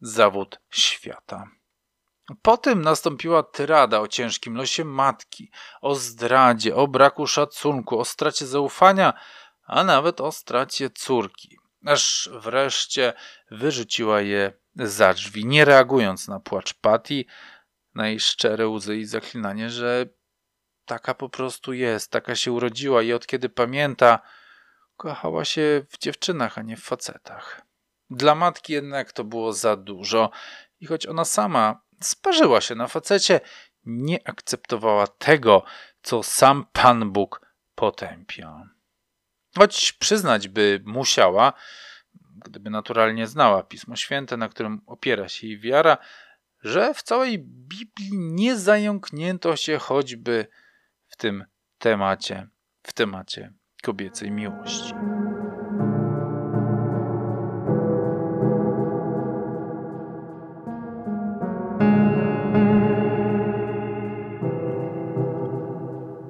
zawód 0.01 0.61
świata. 0.71 1.49
Po 2.43 2.57
tym 2.57 2.83
nastąpiła 2.83 3.43
tyrada 3.43 4.01
o 4.01 4.09
ciężkim 4.09 4.57
losie 4.57 4.85
matki, 4.85 5.51
o 5.81 5.95
zdradzie, 5.95 6.77
o 6.77 6.89
braku 6.89 7.27
szacunku, 7.27 7.99
o 7.99 8.05
stracie 8.05 8.47
zaufania, 8.47 9.13
a 9.67 9.85
nawet 9.85 10.21
o 10.21 10.33
stracie 10.33 10.91
córki. 10.91 11.59
Aż 11.87 12.31
wreszcie 12.33 13.13
wyrzuciła 13.51 14.21
je 14.21 14.53
za 14.75 15.15
drzwi, 15.15 15.47
nie 15.47 15.65
reagując 15.65 16.29
na 16.29 16.41
płacz 16.41 16.75
Patty, 16.75 17.25
na 17.95 18.09
jej 18.09 18.21
szczere 18.21 18.69
łzy 18.69 18.97
i 18.97 19.05
zaklinanie, 19.05 19.71
że 19.71 20.07
taka 20.87 21.15
po 21.15 21.29
prostu 21.29 21.73
jest, 21.73 22.11
taka 22.11 22.37
się 22.37 22.53
urodziła 22.53 23.03
i 23.03 23.13
od 23.13 23.27
kiedy 23.27 23.49
pamięta, 23.49 24.19
kochała 24.97 25.45
się 25.45 25.83
w 25.91 25.99
dziewczynach, 25.99 26.59
a 26.59 26.63
nie 26.63 26.77
w 26.77 26.83
facetach. 26.83 27.63
Dla 28.11 28.35
matki 28.35 28.73
jednak 28.73 29.13
to 29.13 29.25
było 29.25 29.53
za 29.53 29.77
dużo 29.77 30.31
i 30.81 30.87
choć 30.87 31.07
ona 31.07 31.25
sama 31.25 31.81
sparzyła 32.03 32.61
się 32.61 32.75
na 32.75 32.89
facecie, 32.89 33.41
nie 33.85 34.29
akceptowała 34.29 35.07
tego, 35.07 35.65
co 36.03 36.23
sam 36.23 36.67
Pan 36.73 37.11
Bóg 37.13 37.41
potępia. 37.75 38.69
Choć 39.59 39.93
przyznać 39.93 40.49
by 40.49 40.81
musiała, 40.85 41.53
gdyby 42.45 42.71
naturalnie 42.71 43.27
znała 43.27 43.63
Pismo 43.63 43.97
Święte, 43.97 44.37
na 44.37 44.49
którym 44.49 44.81
opiera 44.87 45.29
się 45.29 45.47
jej 45.47 45.61
wiara, 45.61 45.99
że 46.63 46.95
w 46.95 47.03
całej 47.03 47.39
Biblii 47.39 48.11
nie 48.13 48.57
zająknięto 48.57 49.57
się 49.57 49.79
choćby 49.79 50.47
w 51.17 51.19
tym 51.19 51.45
temacie, 51.79 52.49
w 52.83 52.93
temacie 52.93 53.53
kobiecej 53.83 54.31
miłości. 54.31 54.95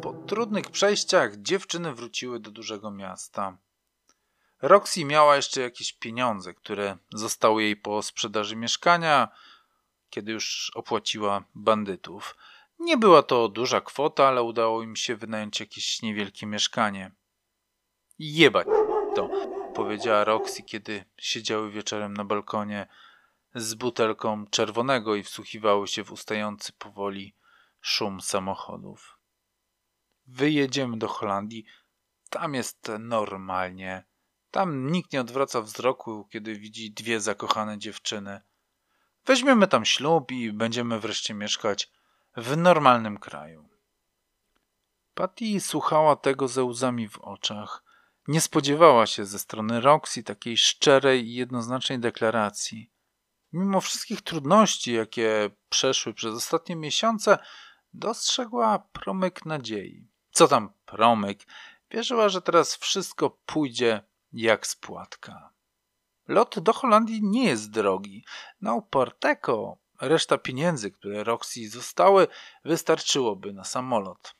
Po 0.02 0.12
trudnych 0.26 0.70
przejściach 0.70 1.36
dziewczyny 1.36 1.94
wróciły 1.94 2.40
do 2.40 2.50
dużego 2.50 2.90
miasta. 2.90 3.58
Roxy 4.62 5.04
miała 5.04 5.36
jeszcze 5.36 5.60
jakieś 5.60 5.92
pieniądze, 5.92 6.54
które 6.54 6.96
zostały 7.12 7.62
jej 7.62 7.76
po 7.76 8.02
sprzedaży 8.02 8.56
mieszkania, 8.56 9.28
kiedy 10.10 10.32
już 10.32 10.72
opłaciła 10.74 11.44
bandytów. 11.54 12.36
Nie 12.78 12.96
była 12.96 13.22
to 13.22 13.48
duża 13.48 13.80
kwota, 13.80 14.28
ale 14.28 14.42
udało 14.42 14.82
im 14.82 14.96
się 14.96 15.16
wynająć 15.16 15.60
jakieś 15.60 16.02
niewielkie 16.02 16.46
mieszkanie. 16.46 17.12
Jebać 18.18 18.66
to, 19.14 19.30
powiedziała 19.74 20.24
Roxy, 20.24 20.62
kiedy 20.62 21.04
siedziały 21.18 21.70
wieczorem 21.70 22.14
na 22.14 22.24
balkonie 22.24 22.86
z 23.54 23.74
butelką 23.74 24.46
czerwonego 24.46 25.14
i 25.14 25.22
wsłuchiwały 25.22 25.88
się 25.88 26.04
w 26.04 26.12
ustający 26.12 26.72
powoli 26.72 27.34
szum 27.80 28.20
samochodów. 28.20 29.18
Wyjedziemy 30.26 30.98
do 30.98 31.08
Holandii. 31.08 31.64
Tam 32.30 32.54
jest 32.54 32.90
normalnie. 32.98 34.04
Tam 34.50 34.90
nikt 34.90 35.12
nie 35.12 35.20
odwraca 35.20 35.60
wzroku, 35.60 36.28
kiedy 36.32 36.54
widzi 36.54 36.92
dwie 36.92 37.20
zakochane 37.20 37.78
dziewczyny. 37.78 38.40
Weźmiemy 39.26 39.66
tam 39.66 39.84
ślub 39.84 40.32
i 40.32 40.52
będziemy 40.52 41.00
wreszcie 41.00 41.34
mieszkać 41.34 41.90
w 42.36 42.56
normalnym 42.56 43.18
kraju. 43.18 43.68
Patty 45.14 45.60
słuchała 45.60 46.16
tego 46.16 46.48
ze 46.48 46.64
łzami 46.64 47.08
w 47.08 47.18
oczach. 47.18 47.82
Nie 48.28 48.40
spodziewała 48.40 49.06
się 49.06 49.24
ze 49.24 49.38
strony 49.38 49.80
Roxy 49.80 50.22
takiej 50.22 50.56
szczerej 50.56 51.26
i 51.26 51.34
jednoznacznej 51.34 51.98
deklaracji. 51.98 52.90
Mimo 53.52 53.80
wszystkich 53.80 54.22
trudności, 54.22 54.92
jakie 54.92 55.50
przeszły 55.68 56.14
przez 56.14 56.34
ostatnie 56.34 56.76
miesiące, 56.76 57.38
dostrzegła 57.94 58.78
promyk 58.78 59.46
nadziei. 59.46 60.08
Co 60.30 60.48
tam 60.48 60.72
promyk? 60.86 61.46
Wierzyła, 61.90 62.28
że 62.28 62.42
teraz 62.42 62.76
wszystko 62.76 63.30
pójdzie 63.46 64.02
jak 64.32 64.66
spłatka. 64.66 65.50
Lot 66.28 66.58
do 66.58 66.72
Holandii 66.72 67.22
nie 67.22 67.44
jest 67.44 67.70
drogi. 67.70 68.24
Na 68.60 68.74
Oporteko 68.74 69.78
reszta 70.00 70.38
pieniędzy, 70.38 70.90
które 70.90 71.24
Roxy 71.24 71.68
zostały, 71.70 72.28
wystarczyłoby 72.64 73.52
na 73.52 73.64
samolot. 73.64 74.34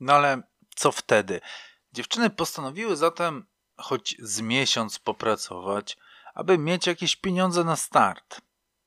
No 0.00 0.12
ale 0.12 0.42
co 0.76 0.92
wtedy? 0.92 1.40
Dziewczyny 1.92 2.30
postanowiły 2.30 2.96
zatem 2.96 3.46
choć 3.76 4.16
z 4.18 4.40
miesiąc 4.40 4.98
popracować, 4.98 5.96
aby 6.34 6.58
mieć 6.58 6.86
jakieś 6.86 7.16
pieniądze 7.16 7.64
na 7.64 7.76
start. 7.76 8.40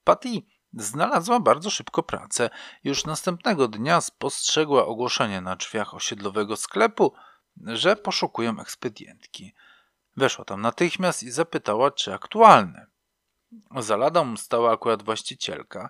Patty 0.03 0.41
znalazła 0.73 1.39
bardzo 1.39 1.69
szybko 1.69 2.03
pracę. 2.03 2.49
Już 2.83 3.05
następnego 3.05 3.67
dnia 3.67 4.01
spostrzegła 4.01 4.85
ogłoszenie 4.85 5.41
na 5.41 5.55
drzwiach 5.55 5.93
osiedlowego 5.93 6.55
sklepu, 6.55 7.13
że 7.65 7.95
poszukują 7.95 8.59
ekspedientki. 8.59 9.53
Weszła 10.17 10.45
tam 10.45 10.61
natychmiast 10.61 11.23
i 11.23 11.31
zapytała, 11.31 11.91
czy 11.91 12.13
aktualne. 12.13 12.87
Za 13.77 13.97
ladą 13.97 14.37
stała 14.37 14.71
akurat 14.71 15.03
właścicielka, 15.03 15.89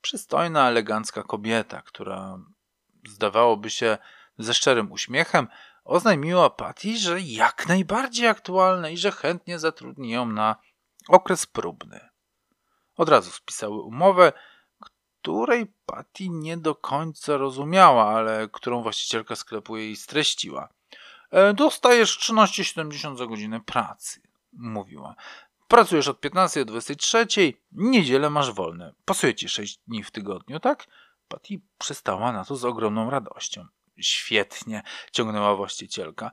przystojna, 0.00 0.68
elegancka 0.68 1.22
kobieta, 1.22 1.82
która 1.82 2.38
zdawałoby 3.08 3.70
się 3.70 3.98
ze 4.38 4.54
szczerym 4.54 4.92
uśmiechem 4.92 5.48
oznajmiła 5.84 6.50
Patty, 6.50 6.98
że 6.98 7.20
jak 7.20 7.66
najbardziej 7.68 8.28
aktualne 8.28 8.92
i 8.92 8.96
że 8.96 9.12
chętnie 9.12 9.58
zatrudni 9.58 10.10
ją 10.10 10.26
na 10.26 10.56
okres 11.08 11.46
próbny. 11.46 12.08
Od 12.96 13.08
razu 13.08 13.30
spisały 13.30 13.82
umowę, 13.82 14.32
której 15.20 15.72
Patty 15.86 16.28
nie 16.28 16.56
do 16.56 16.74
końca 16.74 17.36
rozumiała, 17.36 18.08
ale 18.08 18.48
którą 18.52 18.82
właścicielka 18.82 19.36
sklepu 19.36 19.76
jej 19.76 19.96
streściła. 19.96 20.68
E, 21.30 21.54
dostajesz 21.54 22.18
13,70 22.18 23.16
za 23.16 23.26
godzinę 23.26 23.60
pracy, 23.60 24.22
mówiła. 24.52 25.14
Pracujesz 25.68 26.08
od 26.08 26.20
15 26.20 26.64
do 26.64 26.72
23, 26.72 27.26
niedzielę 27.72 28.30
masz 28.30 28.52
wolne. 28.52 28.94
Pasuje 29.04 29.34
ci 29.34 29.48
6 29.48 29.78
dni 29.86 30.04
w 30.04 30.10
tygodniu, 30.10 30.60
tak? 30.60 30.86
Patty 31.28 31.60
przystała 31.78 32.32
na 32.32 32.44
to 32.44 32.56
z 32.56 32.64
ogromną 32.64 33.10
radością. 33.10 33.66
Świetnie, 34.00 34.82
ciągnęła 35.12 35.56
właścicielka. 35.56 36.30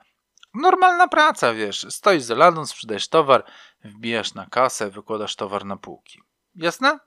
Normalna 0.53 1.07
praca, 1.07 1.53
wiesz. 1.53 1.85
Stoisz 1.89 2.23
za 2.23 2.35
ladą, 2.35 2.65
sprzedajesz 2.65 3.07
towar, 3.07 3.45
wbijasz 3.83 4.33
na 4.33 4.45
kasę, 4.45 4.89
wykładasz 4.89 5.35
towar 5.35 5.65
na 5.65 5.77
półki. 5.77 6.21
Jasne? 6.55 6.99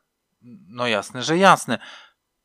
No 0.68 0.87
jasne, 0.87 1.22
że 1.22 1.39
jasne. 1.39 1.79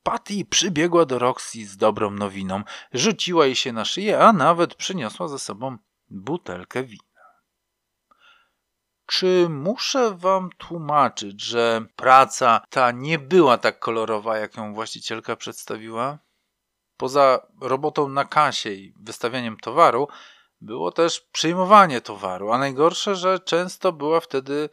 Patty 0.03 0.45
przybiegła 0.45 1.05
do 1.05 1.19
Roxy 1.19 1.65
z 1.65 1.77
dobrą 1.77 2.11
nowiną, 2.11 2.63
rzuciła 2.93 3.45
jej 3.45 3.55
się 3.55 3.73
na 3.73 3.85
szyję, 3.85 4.19
a 4.19 4.33
nawet 4.33 4.75
przyniosła 4.75 5.27
ze 5.27 5.39
sobą 5.39 5.77
butelkę 6.09 6.83
wina. 6.83 7.12
Czy 9.15 9.49
muszę 9.49 10.15
wam 10.17 10.49
tłumaczyć, 10.57 11.41
że 11.41 11.85
praca 11.95 12.61
ta 12.69 12.91
nie 12.91 13.19
była 13.19 13.57
tak 13.57 13.79
kolorowa, 13.79 14.37
jak 14.37 14.57
ją 14.57 14.73
właścicielka 14.73 15.35
przedstawiła? 15.35 16.19
Poza 16.97 17.47
robotą 17.61 18.09
na 18.09 18.25
kasie 18.25 18.71
i 18.71 18.93
wystawianiem 18.99 19.57
towaru, 19.57 20.07
było 20.61 20.91
też 20.91 21.21
przyjmowanie 21.21 22.01
towaru, 22.01 22.51
a 22.51 22.57
najgorsze, 22.57 23.15
że 23.15 23.39
często 23.39 23.91
była 23.91 24.19
wtedy 24.19 24.69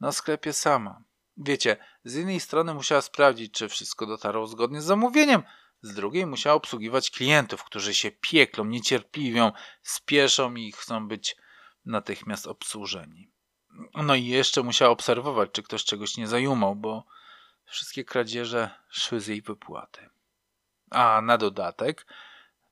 na 0.00 0.12
sklepie 0.12 0.52
sama. 0.52 1.02
Wiecie, 1.36 1.76
z 2.04 2.14
jednej 2.14 2.40
strony 2.40 2.74
musiała 2.74 3.00
sprawdzić, 3.00 3.52
czy 3.52 3.68
wszystko 3.68 4.06
dotarło 4.06 4.46
zgodnie 4.46 4.80
z 4.80 4.84
zamówieniem, 4.84 5.42
z 5.82 5.94
drugiej 5.94 6.26
musiała 6.26 6.56
obsługiwać 6.56 7.10
klientów, 7.10 7.64
którzy 7.64 7.94
się 7.94 8.10
pieklą, 8.10 8.64
niecierpliwią, 8.64 9.52
spieszą 9.82 10.54
i 10.54 10.72
chcą 10.72 11.08
być 11.08 11.36
natychmiast 11.84 12.46
obsłużeni. 12.46 13.35
No 13.94 14.14
i 14.14 14.26
jeszcze 14.26 14.62
musiała 14.62 14.90
obserwować, 14.90 15.50
czy 15.52 15.62
ktoś 15.62 15.84
czegoś 15.84 16.16
nie 16.16 16.26
zajumał, 16.26 16.76
bo 16.76 17.04
wszystkie 17.64 18.04
kradzieże 18.04 18.70
szły 18.88 19.20
z 19.20 19.26
jej 19.26 19.42
wypłaty. 19.42 20.08
A 20.90 21.20
na 21.20 21.38
dodatek, 21.38 22.06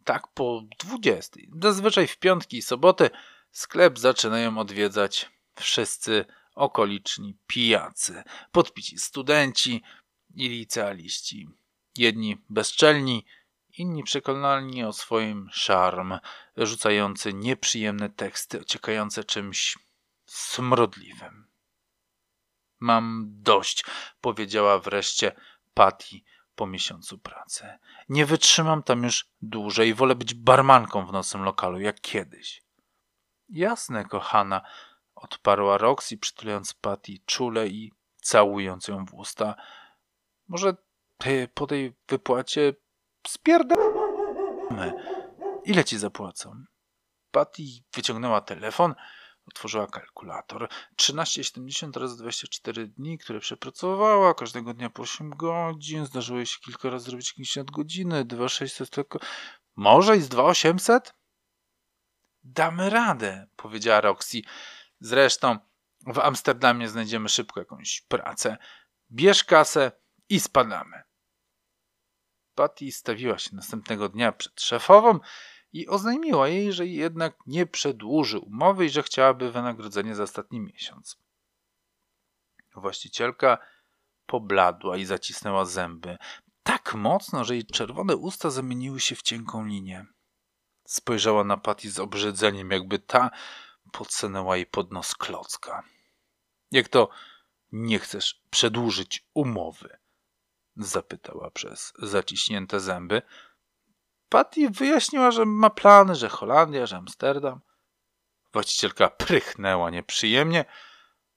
tak 0.05 0.29
po 0.29 0.63
20, 0.79 1.41
zazwyczaj 1.63 2.07
w 2.07 2.19
piątki 2.19 2.57
i 2.57 2.63
soboty, 2.63 3.11
sklep 3.51 3.99
zaczynają 3.99 4.59
odwiedzać 4.59 5.31
wszyscy 5.55 6.25
okoliczni 6.55 7.37
pijacy, 7.47 8.23
podpici 8.53 8.99
studenci 8.99 9.83
i 10.35 10.49
licealiści. 10.49 11.49
Jedni 11.97 12.43
bezczelni, 12.49 13.27
inni 13.79 14.05
przekonani 14.05 14.85
o 14.85 14.93
swoim 14.93 15.49
szarm, 15.53 16.19
rzucający 16.57 17.35
nieprzyjemne 17.35 18.11
teksty, 18.11 18.61
ociekające 18.61 19.25
czymś 19.25 19.79
smrodliwym. 20.35 21.47
Mam 22.81 23.27
dość, 23.29 23.85
powiedziała 24.21 24.79
wreszcie 24.79 25.33
Patty 25.75 26.17
po 26.55 26.67
miesiącu 26.67 27.19
pracy. 27.19 27.79
Nie 28.09 28.27
wytrzymam 28.27 28.83
tam 28.83 29.03
już 29.03 29.29
dłużej, 29.43 29.95
wolę 29.95 30.15
być 30.15 30.35
barmanką 30.35 31.07
w 31.07 31.13
nocnym 31.13 31.43
lokalu, 31.43 31.81
jak 31.81 32.01
kiedyś. 32.01 32.63
Jasne, 33.49 34.05
kochana, 34.05 34.63
odparła 35.15 35.79
Roxy, 35.79 36.19
przytulając 36.19 36.75
Patty 36.75 37.13
czule 37.27 37.69
i 37.69 37.93
całując 38.17 38.89
ją 38.89 39.07
w 39.07 39.15
usta. 39.15 39.55
Może 40.49 40.77
ty 41.19 41.49
po 41.55 41.67
tej 41.67 41.97
wypłacie 42.09 42.75
spierdamy. 43.27 44.93
Ile 45.65 45.85
ci 45.85 45.99
zapłacą? 45.99 46.65
Patty 47.31 47.63
wyciągnęła 47.95 48.41
telefon, 48.41 48.95
otworzyła 49.49 49.87
kalkulator. 49.87 50.69
13,70 50.97 52.01
razy 52.01 52.17
24 52.17 52.87
dni, 52.87 53.19
które 53.19 53.41
przepracowała, 53.41 54.35
każdego 54.35 54.75
dnia 54.75 54.91
po 54.91 55.03
8 55.03 55.31
godzin. 55.31 56.07
Zdarzyło 56.07 56.39
jej 56.39 56.47
się 56.47 56.59
kilka 56.61 56.91
razy 56.91 57.05
zrobić 57.05 57.31
jakieś 57.31 57.57
nadgodziny, 57.57 58.25
2,600 58.25 58.91
tylko. 58.91 59.19
Może 59.77 60.17
i 60.17 60.21
z 60.21 60.29
2,800? 60.29 61.15
Damy 62.45 62.91
radę, 62.91 63.47
powiedziała 63.57 64.01
Roxy. 64.01 64.43
Zresztą 65.01 65.59
w 66.07 66.19
Amsterdamie 66.19 66.89
znajdziemy 66.89 67.29
szybko 67.29 67.61
jakąś 67.61 68.01
pracę. 68.01 68.57
Bierz 69.11 69.45
kasę 69.45 69.93
i 70.29 70.41
spadamy. 70.41 71.03
Patty 72.55 72.93
stawiła 72.93 73.39
się 73.39 73.57
następnego 73.57 74.09
dnia 74.09 74.33
przed 74.33 74.61
szefową 74.61 75.19
i 75.75 75.89
oznajmiła 75.89 76.49
jej, 76.49 76.73
że 76.73 76.87
jednak 76.87 77.37
nie 77.47 77.67
przedłuży 77.67 78.39
umowy 78.39 78.87
i 78.87 78.91
że 78.91 79.03
chciałaby 79.03 79.53
wynagrodzenie 79.53 80.15
za 80.15 80.23
ostatni 80.23 80.61
miesiąc. 80.61 81.19
Właścicielka 82.75 83.59
pobladła 84.27 84.97
i 84.97 85.05
zacisnęła 85.05 85.65
zęby 85.65 86.19
tak 86.65 86.95
mocno, 86.95 87.45
że 87.45 87.55
jej 87.55 87.67
czerwone 87.67 88.17
usta 88.17 88.51
zamieniły 88.51 89.01
się 89.01 89.15
w 89.15 89.23
cienką 89.23 89.65
linię. 89.65 90.07
Spojrzała 90.85 91.45
na 91.45 91.57
Patty 91.57 91.91
z 91.91 91.99
obrzydzeniem, 91.99 92.71
jakby 92.71 92.99
ta 92.99 93.31
podsunęła 93.93 94.57
jej 94.57 94.67
pod 94.67 94.93
nos 94.93 95.15
klocka. 95.15 95.83
Jak 96.71 96.89
to 96.89 97.09
nie 97.73 97.99
chcesz 97.99 98.43
przedłużyć 98.51 99.27
umowy? 99.35 99.99
Zapytała 100.77 101.51
przez 101.51 101.93
zaciśnięte 101.99 102.81
zęby. 102.81 103.23
Patty 104.29 104.71
wyjaśniła, 104.71 105.31
że 105.31 105.45
ma 105.45 105.71
plany, 105.71 106.15
że 106.15 106.29
Holandia, 106.29 106.87
że 106.87 106.97
Amsterdam. 106.97 107.61
Właścicielka 108.53 109.11
prychnęła 109.11 109.91
nieprzyjemnie, 109.91 110.65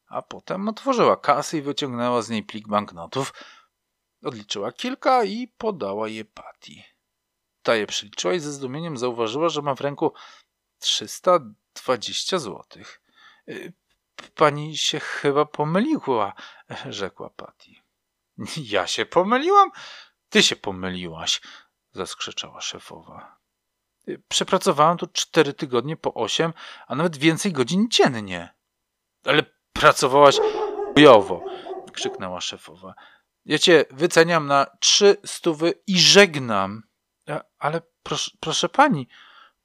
a 0.08 0.22
potem 0.22 0.68
otworzyła 0.68 1.18
kasę 1.18 1.58
i 1.58 1.62
wyciągnęła 1.62 2.22
z 2.22 2.30
niej 2.30 2.44
plik 2.44 2.68
banknotów. 2.68 3.34
Odliczyła 4.24 4.72
kilka 4.72 5.24
i 5.24 5.48
podała 5.48 6.08
je 6.08 6.26
Patty. 6.26 6.72
Ta 7.62 7.76
je 7.76 7.88
przeliczyła 7.88 8.34
i 8.34 8.40
ze 8.40 8.52
zdumieniem 8.52 8.98
zauważyła, 8.98 9.50
że 9.50 9.62
ma 9.62 9.76
w 9.76 9.82
ręku 9.82 10.14
320 10.80 12.40
złotych. 12.40 13.02
Y, 13.50 13.74
pani 14.36 14.78
się 14.78 15.00
chyba 15.00 15.46
pomyliła, 15.46 16.34
rzekła 16.90 17.30
Patty. 17.30 17.72
Ja 18.58 18.88
się 18.88 19.06
pomyliłam? 19.06 19.72
Ty 20.30 20.44
się 20.44 20.56
pomyliłaś, 20.56 21.42
zaskrzeczała 21.98 22.62
szefowa. 22.62 23.38
Y, 24.08 24.22
przepracowałam 24.28 24.98
tu 24.98 25.08
cztery 25.08 25.54
tygodnie 25.54 25.98
po 25.98 26.14
osiem, 26.14 26.54
a 26.88 26.96
nawet 26.96 27.18
więcej 27.18 27.52
godzin 27.52 27.88
dziennie. 27.90 28.54
Ale 29.26 29.44
pracowałaś 29.74 30.38
bojowo, 30.96 31.46
krzyknęła 31.94 32.42
szefowa. 32.42 32.94
Ja 33.46 33.60
cię 33.60 33.86
wyceniam 33.92 34.48
na 34.48 34.66
trzy 34.80 35.18
stówy 35.26 35.74
i 35.88 36.00
żegnam. 36.00 36.84
Ale 37.60 37.82
proszę, 38.04 38.32
proszę 38.40 38.70
pani, 38.70 39.08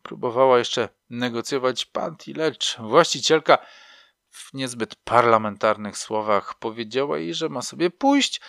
próbowała 0.03 0.59
jeszcze 0.59 0.89
negocjować 1.11 1.85
Panti, 1.85 2.35
lecz 2.35 2.76
właścicielka 2.78 3.59
w 4.30 4.55
niezbyt 4.55 4.95
parlamentarnych 4.95 5.99
słowach 5.99 6.59
powiedziała 6.59 7.18
jej, 7.18 7.35
że 7.35 7.49
ma 7.49 7.62
sobie 7.62 7.91
pójść, 7.91 8.41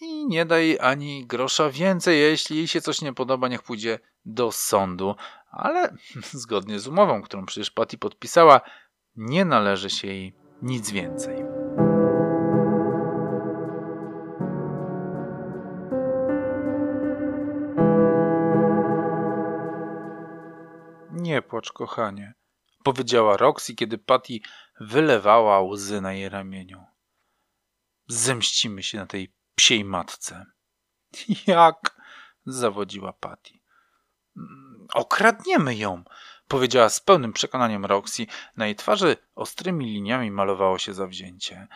i 0.00 0.26
nie 0.26 0.44
daj 0.44 0.78
ani 0.80 1.26
grosza 1.26 1.70
więcej. 1.70 2.20
Jeśli 2.20 2.56
jej 2.56 2.68
się 2.68 2.80
coś 2.80 3.02
nie 3.02 3.12
podoba, 3.12 3.48
niech 3.48 3.62
pójdzie 3.62 3.98
do 4.24 4.52
sądu. 4.52 5.14
Ale 5.50 5.94
zgodnie 6.32 6.78
z 6.78 6.86
umową, 6.86 7.22
którą 7.22 7.46
przecież 7.46 7.70
Patty 7.70 7.98
podpisała, 7.98 8.60
nie 9.16 9.44
należy 9.44 9.90
się 9.90 10.08
jej 10.08 10.34
nic 10.62 10.90
więcej. 10.90 11.36
Nie 21.12 21.42
płacz, 21.42 21.72
kochanie, 21.72 22.34
powiedziała 22.82 23.36
Roxy, 23.36 23.74
kiedy 23.74 23.98
Patty 23.98 24.38
wylewała 24.80 25.60
łzy 25.60 26.00
na 26.00 26.12
jej 26.12 26.28
ramieniu. 26.28 26.84
Zemścimy 28.08 28.82
się 28.82 28.98
na 28.98 29.06
tej 29.06 29.32
psiej 29.54 29.84
matce. 29.84 30.46
Jak? 31.46 32.04
zawodziła 32.46 33.12
Patty. 33.12 33.58
Mm, 34.36 34.86
okradniemy 34.94 35.74
ją, 35.74 36.04
powiedziała 36.48 36.88
z 36.88 37.00
pełnym 37.00 37.32
przekonaniem 37.32 37.84
Roxy. 37.84 38.26
Na 38.56 38.66
jej 38.66 38.76
twarzy 38.76 39.16
ostrymi 39.34 39.86
liniami 39.86 40.30
malowało 40.30 40.78
się 40.78 40.94
zawzięcie. 40.94 41.68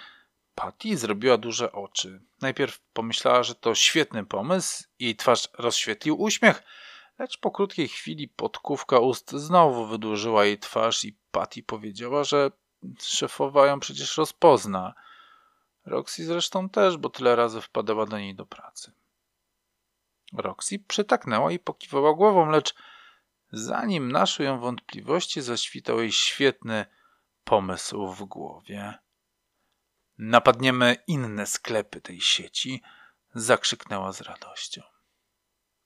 Patty 0.55 0.97
zrobiła 0.97 1.39
duże 1.39 1.73
oczy. 1.73 2.21
Najpierw 2.41 2.81
pomyślała, 2.93 3.43
że 3.43 3.55
to 3.55 3.75
świetny 3.75 4.25
pomysł. 4.25 4.85
Jej 4.99 5.17
twarz 5.17 5.49
rozświetlił 5.59 6.23
uśmiech, 6.23 6.63
lecz 7.19 7.39
po 7.39 7.51
krótkiej 7.51 7.89
chwili 7.89 8.29
podkówka 8.29 8.99
ust 8.99 9.31
znowu 9.31 9.87
wydłużyła 9.87 10.45
jej 10.45 10.59
twarz 10.59 11.05
i 11.05 11.19
Patty 11.31 11.63
powiedziała, 11.63 12.25
że 12.25 12.51
szefowa 13.01 13.67
ją 13.67 13.81
przecież 13.81 14.17
rozpozna. 14.17 14.95
Roxy 15.89 16.25
zresztą 16.25 16.69
też, 16.69 16.97
bo 16.97 17.11
tyle 17.11 17.37
razy 17.37 17.61
wpadała 17.61 18.07
do 18.07 18.19
niej 18.19 18.35
do 18.35 18.47
pracy. 18.47 18.93
Roxy 20.33 20.79
przytaknęła 20.79 21.53
i 21.53 21.59
pokiwała 21.59 22.15
głową, 22.15 22.51
lecz 22.51 22.75
zanim 23.53 24.13
naszły 24.13 24.45
ją 24.45 24.61
wątpliwości, 24.61 25.41
zaświtał 25.41 26.01
jej 26.01 26.13
świetny 26.13 26.87
pomysł 27.45 28.07
w 28.07 28.25
głowie. 28.25 28.95
Napadniemy 30.19 30.97
inne 31.07 31.47
sklepy 31.47 32.01
tej 32.01 32.21
sieci, 32.21 32.83
zakrzyknęła 33.35 34.13
z 34.13 34.21
radością. 34.21 34.83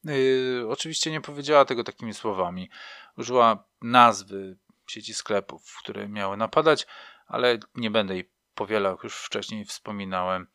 Yy, 0.04 0.66
oczywiście 0.68 1.10
nie 1.10 1.20
powiedziała 1.20 1.64
tego 1.64 1.84
takimi 1.84 2.14
słowami. 2.14 2.70
Użyła 3.16 3.64
nazwy 3.82 4.56
sieci 4.86 5.14
sklepów, 5.14 5.76
które 5.78 6.08
miały 6.08 6.36
napadać, 6.36 6.86
ale 7.26 7.58
nie 7.74 7.90
będę 7.90 8.14
jej 8.14 8.30
powielał, 8.62 8.98
już 9.02 9.16
wcześniej 9.16 9.64
wspominałem. 9.64 10.46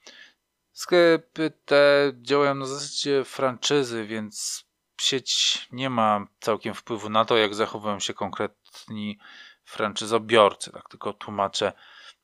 Sklepy 0.72 1.51
te 1.66 2.12
działają 2.22 2.55
na 2.55 2.66
zasadzie 2.66 3.24
franczyzy, 3.24 4.05
więc 4.05 4.66
sieć 5.01 5.68
nie 5.72 5.89
ma 5.89 6.28
całkiem 6.39 6.74
wpływu 6.74 7.10
na 7.10 7.26
to, 7.26 7.38
jak 7.38 7.55
zachowują 7.55 7.99
się 7.99 8.14
konkretni 8.14 9.20
franczyzobiorcy. 9.66 10.72
Tak 10.72 10.89
tylko 10.89 11.14
tłumaczę 11.14 11.74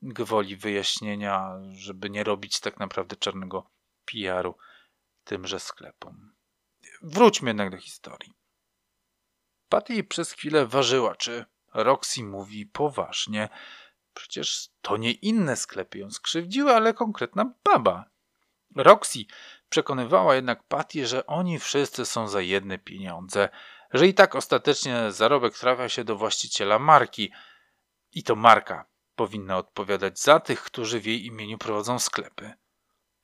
gwoli 0.01 0.55
wyjaśnienia, 0.55 1.51
żeby 1.73 2.09
nie 2.09 2.23
robić 2.23 2.59
tak 2.59 2.79
naprawdę 2.79 3.15
czarnego 3.15 3.69
PR-u 4.05 4.57
tymże 5.23 5.59
sklepom. 5.59 6.34
Wróćmy 7.01 7.49
jednak 7.49 7.69
do 7.69 7.77
historii. 7.77 8.34
Patty 9.69 10.03
przez 10.03 10.31
chwilę 10.31 10.65
ważyła, 10.65 11.15
czy 11.15 11.45
Roxy 11.73 12.23
mówi 12.23 12.65
poważnie. 12.65 13.49
Przecież 14.14 14.70
to 14.82 14.97
nie 14.97 15.11
inne 15.11 15.55
sklepy 15.55 15.97
ją 15.99 16.11
skrzywdziły, 16.11 16.76
ale 16.76 16.93
konkretna 16.93 17.53
baba. 17.64 18.05
Roxy 18.76 19.20
przekonywała 19.70 20.36
jednak 20.36 20.64
Patty, 20.64 21.07
że 21.07 21.26
oni 21.26 21.59
wszyscy 21.59 22.05
są 22.05 22.28
za 22.28 22.41
jedne 22.41 22.78
pieniądze, 22.78 23.49
że 23.93 24.07
i 24.07 24.14
tak 24.14 24.36
ostatecznie 24.36 25.11
zarobek 25.11 25.57
trafia 25.57 25.89
się 25.89 26.03
do 26.03 26.16
właściciela 26.16 26.80
marki 26.80 27.32
i 28.11 28.24
to 28.24 28.36
marka 28.36 28.86
powinna 29.16 29.57
odpowiadać 29.57 30.20
za 30.20 30.39
tych, 30.39 30.64
którzy 30.64 30.99
w 30.99 31.05
jej 31.05 31.26
imieniu 31.26 31.57
prowadzą 31.57 31.99
sklepy. 31.99 32.53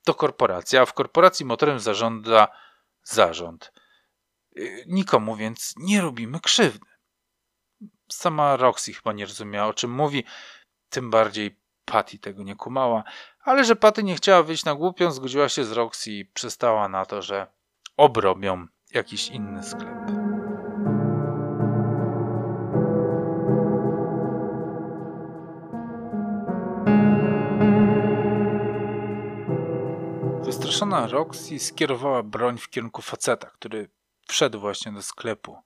To 0.06 0.14
korporacja, 0.14 0.82
a 0.82 0.86
w 0.86 0.94
korporacji 0.94 1.46
motorem 1.46 1.80
zarządza 1.80 2.48
zarząd. 3.04 3.72
Y, 4.58 4.84
nikomu 4.88 5.36
więc 5.36 5.74
nie 5.78 6.02
robimy 6.02 6.40
krzywdy. 6.40 6.86
Sama 8.12 8.58
Roxy 8.58 8.94
chyba 8.94 9.14
nie 9.14 9.26
rozumiała, 9.26 9.68
o 9.68 9.74
czym 9.74 9.92
mówi, 9.92 10.24
tym 10.90 11.10
bardziej 11.10 11.60
Patty 11.86 12.20
tego 12.20 12.44
nie 12.44 12.56
kumała, 12.56 13.04
ale 13.44 13.64
że 13.66 13.76
Patty 13.76 14.04
nie 14.04 14.16
chciała 14.16 14.44
wyjść 14.44 14.66
na 14.66 14.76
głupią, 14.76 15.12
zgodziła 15.12 15.50
się 15.50 15.64
z 15.64 15.72
Roxy 15.72 16.12
i 16.12 16.26
przystała 16.26 16.90
na 16.90 17.06
to, 17.06 17.22
że 17.22 17.48
obrobią 17.98 18.68
jakiś 18.92 19.28
inny 19.28 19.64
sklep. 19.64 20.30
Wystraszona 30.44 31.08
Roxy 31.08 31.60
skierowała 31.60 32.24
broń 32.24 32.58
w 32.58 32.70
kierunku 32.70 33.02
faceta, 33.02 33.50
który 33.50 33.90
wszedł 34.28 34.60
właśnie 34.60 34.92
do 34.92 35.02
sklepu. 35.02 35.58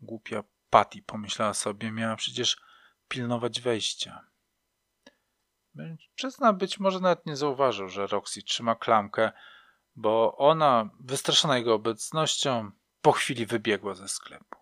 Głupia 0.00 0.44
Patty 0.70 1.02
pomyślała 1.02 1.54
sobie, 1.54 1.92
miała 1.92 2.16
przecież 2.16 2.56
pilnować 3.08 3.60
wejścia. 3.60 4.27
Mężczyzna 5.78 6.52
być 6.52 6.80
może 6.80 7.00
nawet 7.00 7.26
nie 7.26 7.36
zauważył, 7.36 7.88
że 7.88 8.06
Roxy 8.06 8.42
trzyma 8.42 8.74
klamkę, 8.74 9.32
bo 9.96 10.36
ona, 10.36 10.90
wystraszona 11.00 11.58
jego 11.58 11.74
obecnością, 11.74 12.70
po 13.02 13.12
chwili 13.12 13.46
wybiegła 13.46 13.94
ze 13.94 14.08
sklepu. 14.08 14.58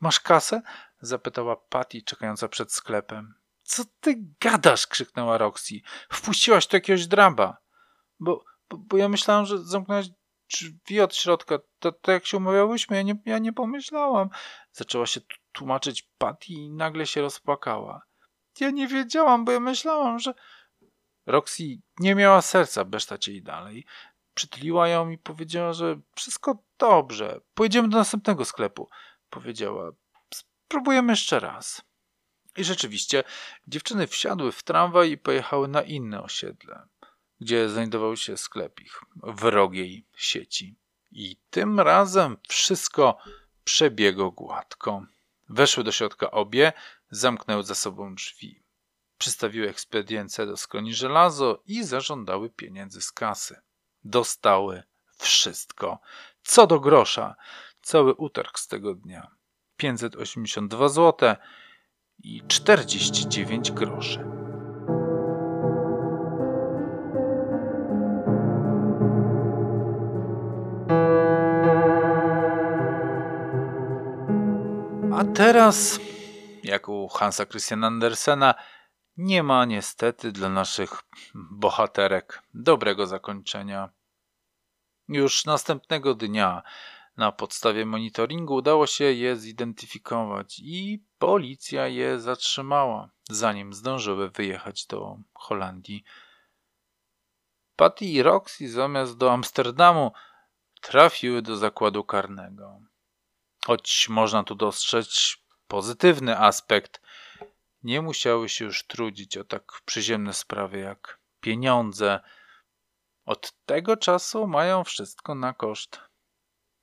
Masz 0.00 0.20
kasę? 0.20 0.62
zapytała 1.00 1.56
Patty, 1.56 2.02
czekająca 2.02 2.48
przed 2.48 2.72
sklepem. 2.72 3.34
Co 3.62 3.82
ty 4.00 4.14
gadasz? 4.40 4.86
krzyknęła 4.86 5.38
Roxy. 5.38 5.74
Wpuściłaś 6.12 6.66
tu 6.66 6.76
jakiegoś 6.76 7.06
draba. 7.06 7.56
Bo, 8.20 8.44
bo, 8.70 8.78
bo 8.78 8.96
ja 8.96 9.08
myślałam, 9.08 9.46
że 9.46 9.58
zamknąłeś 9.58 10.06
drzwi 10.50 11.00
od 11.00 11.16
środka. 11.16 11.58
To, 11.78 11.92
to 11.92 12.12
jak 12.12 12.26
się 12.26 12.36
umawiałyśmy, 12.36 12.96
ja 12.96 13.02
nie, 13.02 13.14
ja 13.24 13.38
nie 13.38 13.52
pomyślałam. 13.52 14.30
Zaczęła 14.72 15.06
się 15.06 15.20
tłumaczyć 15.52 16.02
Patty 16.18 16.52
i 16.52 16.70
nagle 16.70 17.06
się 17.06 17.20
rozpłakała. 17.20 18.06
Ja 18.60 18.70
nie 18.70 18.88
wiedziałam, 18.88 19.44
bo 19.44 19.52
ja 19.52 19.60
myślałam, 19.60 20.18
że... 20.18 20.34
Roxy 21.26 21.62
nie 21.98 22.14
miała 22.14 22.42
serca 22.42 22.84
besztać 22.84 23.28
jej 23.28 23.42
dalej. 23.42 23.84
Przytuliła 24.34 24.88
ją 24.88 25.10
i 25.10 25.18
powiedziała, 25.18 25.72
że 25.72 26.00
wszystko 26.14 26.58
dobrze. 26.78 27.40
Pojedziemy 27.54 27.88
do 27.88 27.98
następnego 27.98 28.44
sklepu. 28.44 28.88
Powiedziała, 29.30 29.90
spróbujemy 30.34 31.12
jeszcze 31.12 31.40
raz. 31.40 31.82
I 32.56 32.64
rzeczywiście, 32.64 33.24
dziewczyny 33.66 34.06
wsiadły 34.06 34.52
w 34.52 34.62
tramwaj 34.62 35.10
i 35.10 35.18
pojechały 35.18 35.68
na 35.68 35.82
inne 35.82 36.22
osiedle, 36.22 36.88
gdzie 37.40 37.68
znajdował 37.68 38.16
się 38.16 38.36
sklep 38.36 38.80
ich 38.80 39.00
wrogiej 39.22 40.06
sieci. 40.16 40.76
I 41.10 41.36
tym 41.50 41.80
razem 41.80 42.36
wszystko 42.48 43.18
przebiegło 43.64 44.30
gładko. 44.30 45.02
Weszły 45.48 45.84
do 45.84 45.92
środka 45.92 46.30
obie, 46.30 46.72
zamknęły 47.16 47.62
za 47.62 47.74
sobą 47.74 48.14
drzwi. 48.14 48.62
Przystawiły 49.18 49.68
ekspedience 49.68 50.46
do 50.46 50.56
skroni 50.56 50.94
żelazo 50.94 51.62
i 51.66 51.84
zażądały 51.84 52.50
pieniędzy 52.50 53.00
z 53.00 53.12
kasy. 53.12 53.60
Dostały 54.04 54.82
wszystko. 55.18 56.00
Co 56.42 56.66
do 56.66 56.80
grosza. 56.80 57.34
Cały 57.82 58.14
utarg 58.14 58.58
z 58.58 58.68
tego 58.68 58.94
dnia. 58.94 59.30
582 59.76 60.88
zł 60.88 61.36
i 62.18 62.42
49 62.48 63.72
groszy. 63.72 64.24
A 75.12 75.24
teraz 75.24 76.05
jak 76.66 76.88
u 76.88 77.08
Hansa 77.08 77.46
Christiana 77.46 77.86
Andersena, 77.86 78.54
nie 79.16 79.42
ma 79.42 79.64
niestety 79.64 80.32
dla 80.32 80.48
naszych 80.48 81.02
bohaterek 81.34 82.42
dobrego 82.54 83.06
zakończenia. 83.06 83.90
Już 85.08 85.44
następnego 85.44 86.14
dnia 86.14 86.62
na 87.16 87.32
podstawie 87.32 87.86
monitoringu 87.86 88.54
udało 88.54 88.86
się 88.86 89.04
je 89.04 89.36
zidentyfikować 89.36 90.58
i 90.58 91.04
policja 91.18 91.86
je 91.86 92.20
zatrzymała, 92.20 93.10
zanim 93.30 93.72
zdążyły 93.72 94.30
wyjechać 94.30 94.86
do 94.86 95.16
Holandii. 95.34 96.04
Patty 97.76 98.04
i 98.04 98.22
Roxy 98.22 98.68
zamiast 98.68 99.16
do 99.16 99.32
Amsterdamu 99.32 100.12
trafiły 100.80 101.42
do 101.42 101.56
zakładu 101.56 102.04
karnego. 102.04 102.80
Choć 103.66 104.08
można 104.08 104.44
tu 104.44 104.54
dostrzec 104.54 105.36
pozytywny 105.68 106.38
aspekt. 106.38 107.00
Nie 107.82 108.02
musiały 108.02 108.48
się 108.48 108.64
już 108.64 108.86
trudzić 108.86 109.36
o 109.36 109.44
tak 109.44 109.62
przyziemne 109.84 110.32
sprawy 110.32 110.78
jak 110.78 111.18
pieniądze. 111.40 112.20
Od 113.26 113.52
tego 113.66 113.96
czasu 113.96 114.46
mają 114.46 114.84
wszystko 114.84 115.34
na 115.34 115.54
koszt 115.54 116.00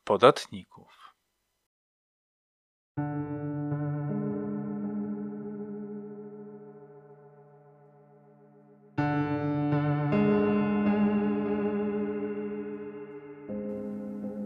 podatników. 0.03 0.93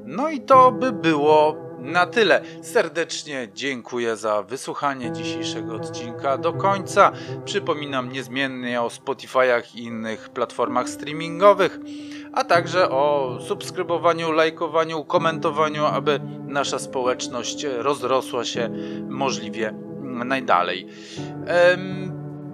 No 0.06 0.30
i 0.30 0.42
to 0.42 0.72
by 0.72 0.92
było 0.92 1.67
na 1.80 2.06
tyle. 2.06 2.42
Serdecznie 2.62 3.48
dziękuję 3.54 4.16
za 4.16 4.44
wysłuchanie 4.44 5.12
dzisiejszego 5.12 5.76
odcinka 5.76 6.38
do 6.38 6.54
końca. 6.54 7.12
Przypominam 7.46 8.12
niezmiennie 8.12 8.82
o 8.82 8.88
Spotify'ach 8.88 9.76
i 9.76 9.84
innych 9.84 10.30
platformach 10.30 10.90
streamingowych, 10.90 11.80
a 12.34 12.44
także 12.44 12.90
o 12.90 13.38
subskrybowaniu, 13.48 14.32
lajkowaniu, 14.32 15.04
komentowaniu, 15.04 15.86
aby 15.86 16.20
nasza 16.48 16.80
społeczność 16.80 17.64
rozrosła 17.78 18.46
się 18.46 18.70
możliwie 19.10 19.74
najdalej. 20.04 20.88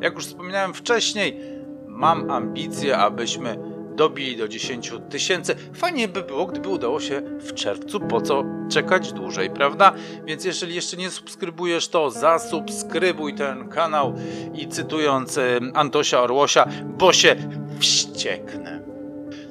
Jak 0.01 0.15
już 0.15 0.26
wspominałem 0.26 0.74
wcześniej, 0.74 1.39
mam 1.88 2.32
ambicje, 2.32 2.97
abyśmy 2.97 3.72
dobili 3.96 4.38
do 4.38 4.48
10 4.48 4.91
tysięcy. 5.10 5.56
Fajnie 5.74 6.08
by 6.08 6.22
było, 6.22 6.46
gdyby 6.46 6.70
udało 6.70 7.00
się 7.00 7.22
w 7.39 7.54
czerwcu, 7.54 8.00
po 8.00 8.22
co 8.22 8.44
czekać 8.72 9.14
dłużej, 9.14 9.50
prawda? 9.50 9.94
Więc 10.26 10.46
jeżeli 10.46 10.76
jeszcze 10.76 10.98
nie 10.98 11.12
subskrybujesz, 11.12 11.88
to 11.88 12.12
zasubskrybuj 12.12 13.36
ten 13.36 13.70
kanał 13.70 14.16
i 14.54 14.68
cytując 14.68 15.39
Antosia 15.74 16.22
Orłosia, 16.22 16.68
bo 16.86 17.14
się 17.14 17.36
wścieknę. 17.80 18.84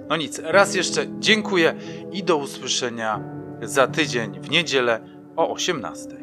No 0.09 0.17
nic, 0.17 0.39
raz 0.39 0.75
jeszcze 0.75 1.07
dziękuję 1.19 1.75
i 2.13 2.25
do 2.25 2.37
usłyszenia 2.37 3.21
za 3.63 3.87
tydzień 3.87 4.41
w 4.41 4.51
niedzielę 4.51 5.01
o 5.37 5.53
18. 5.53 6.22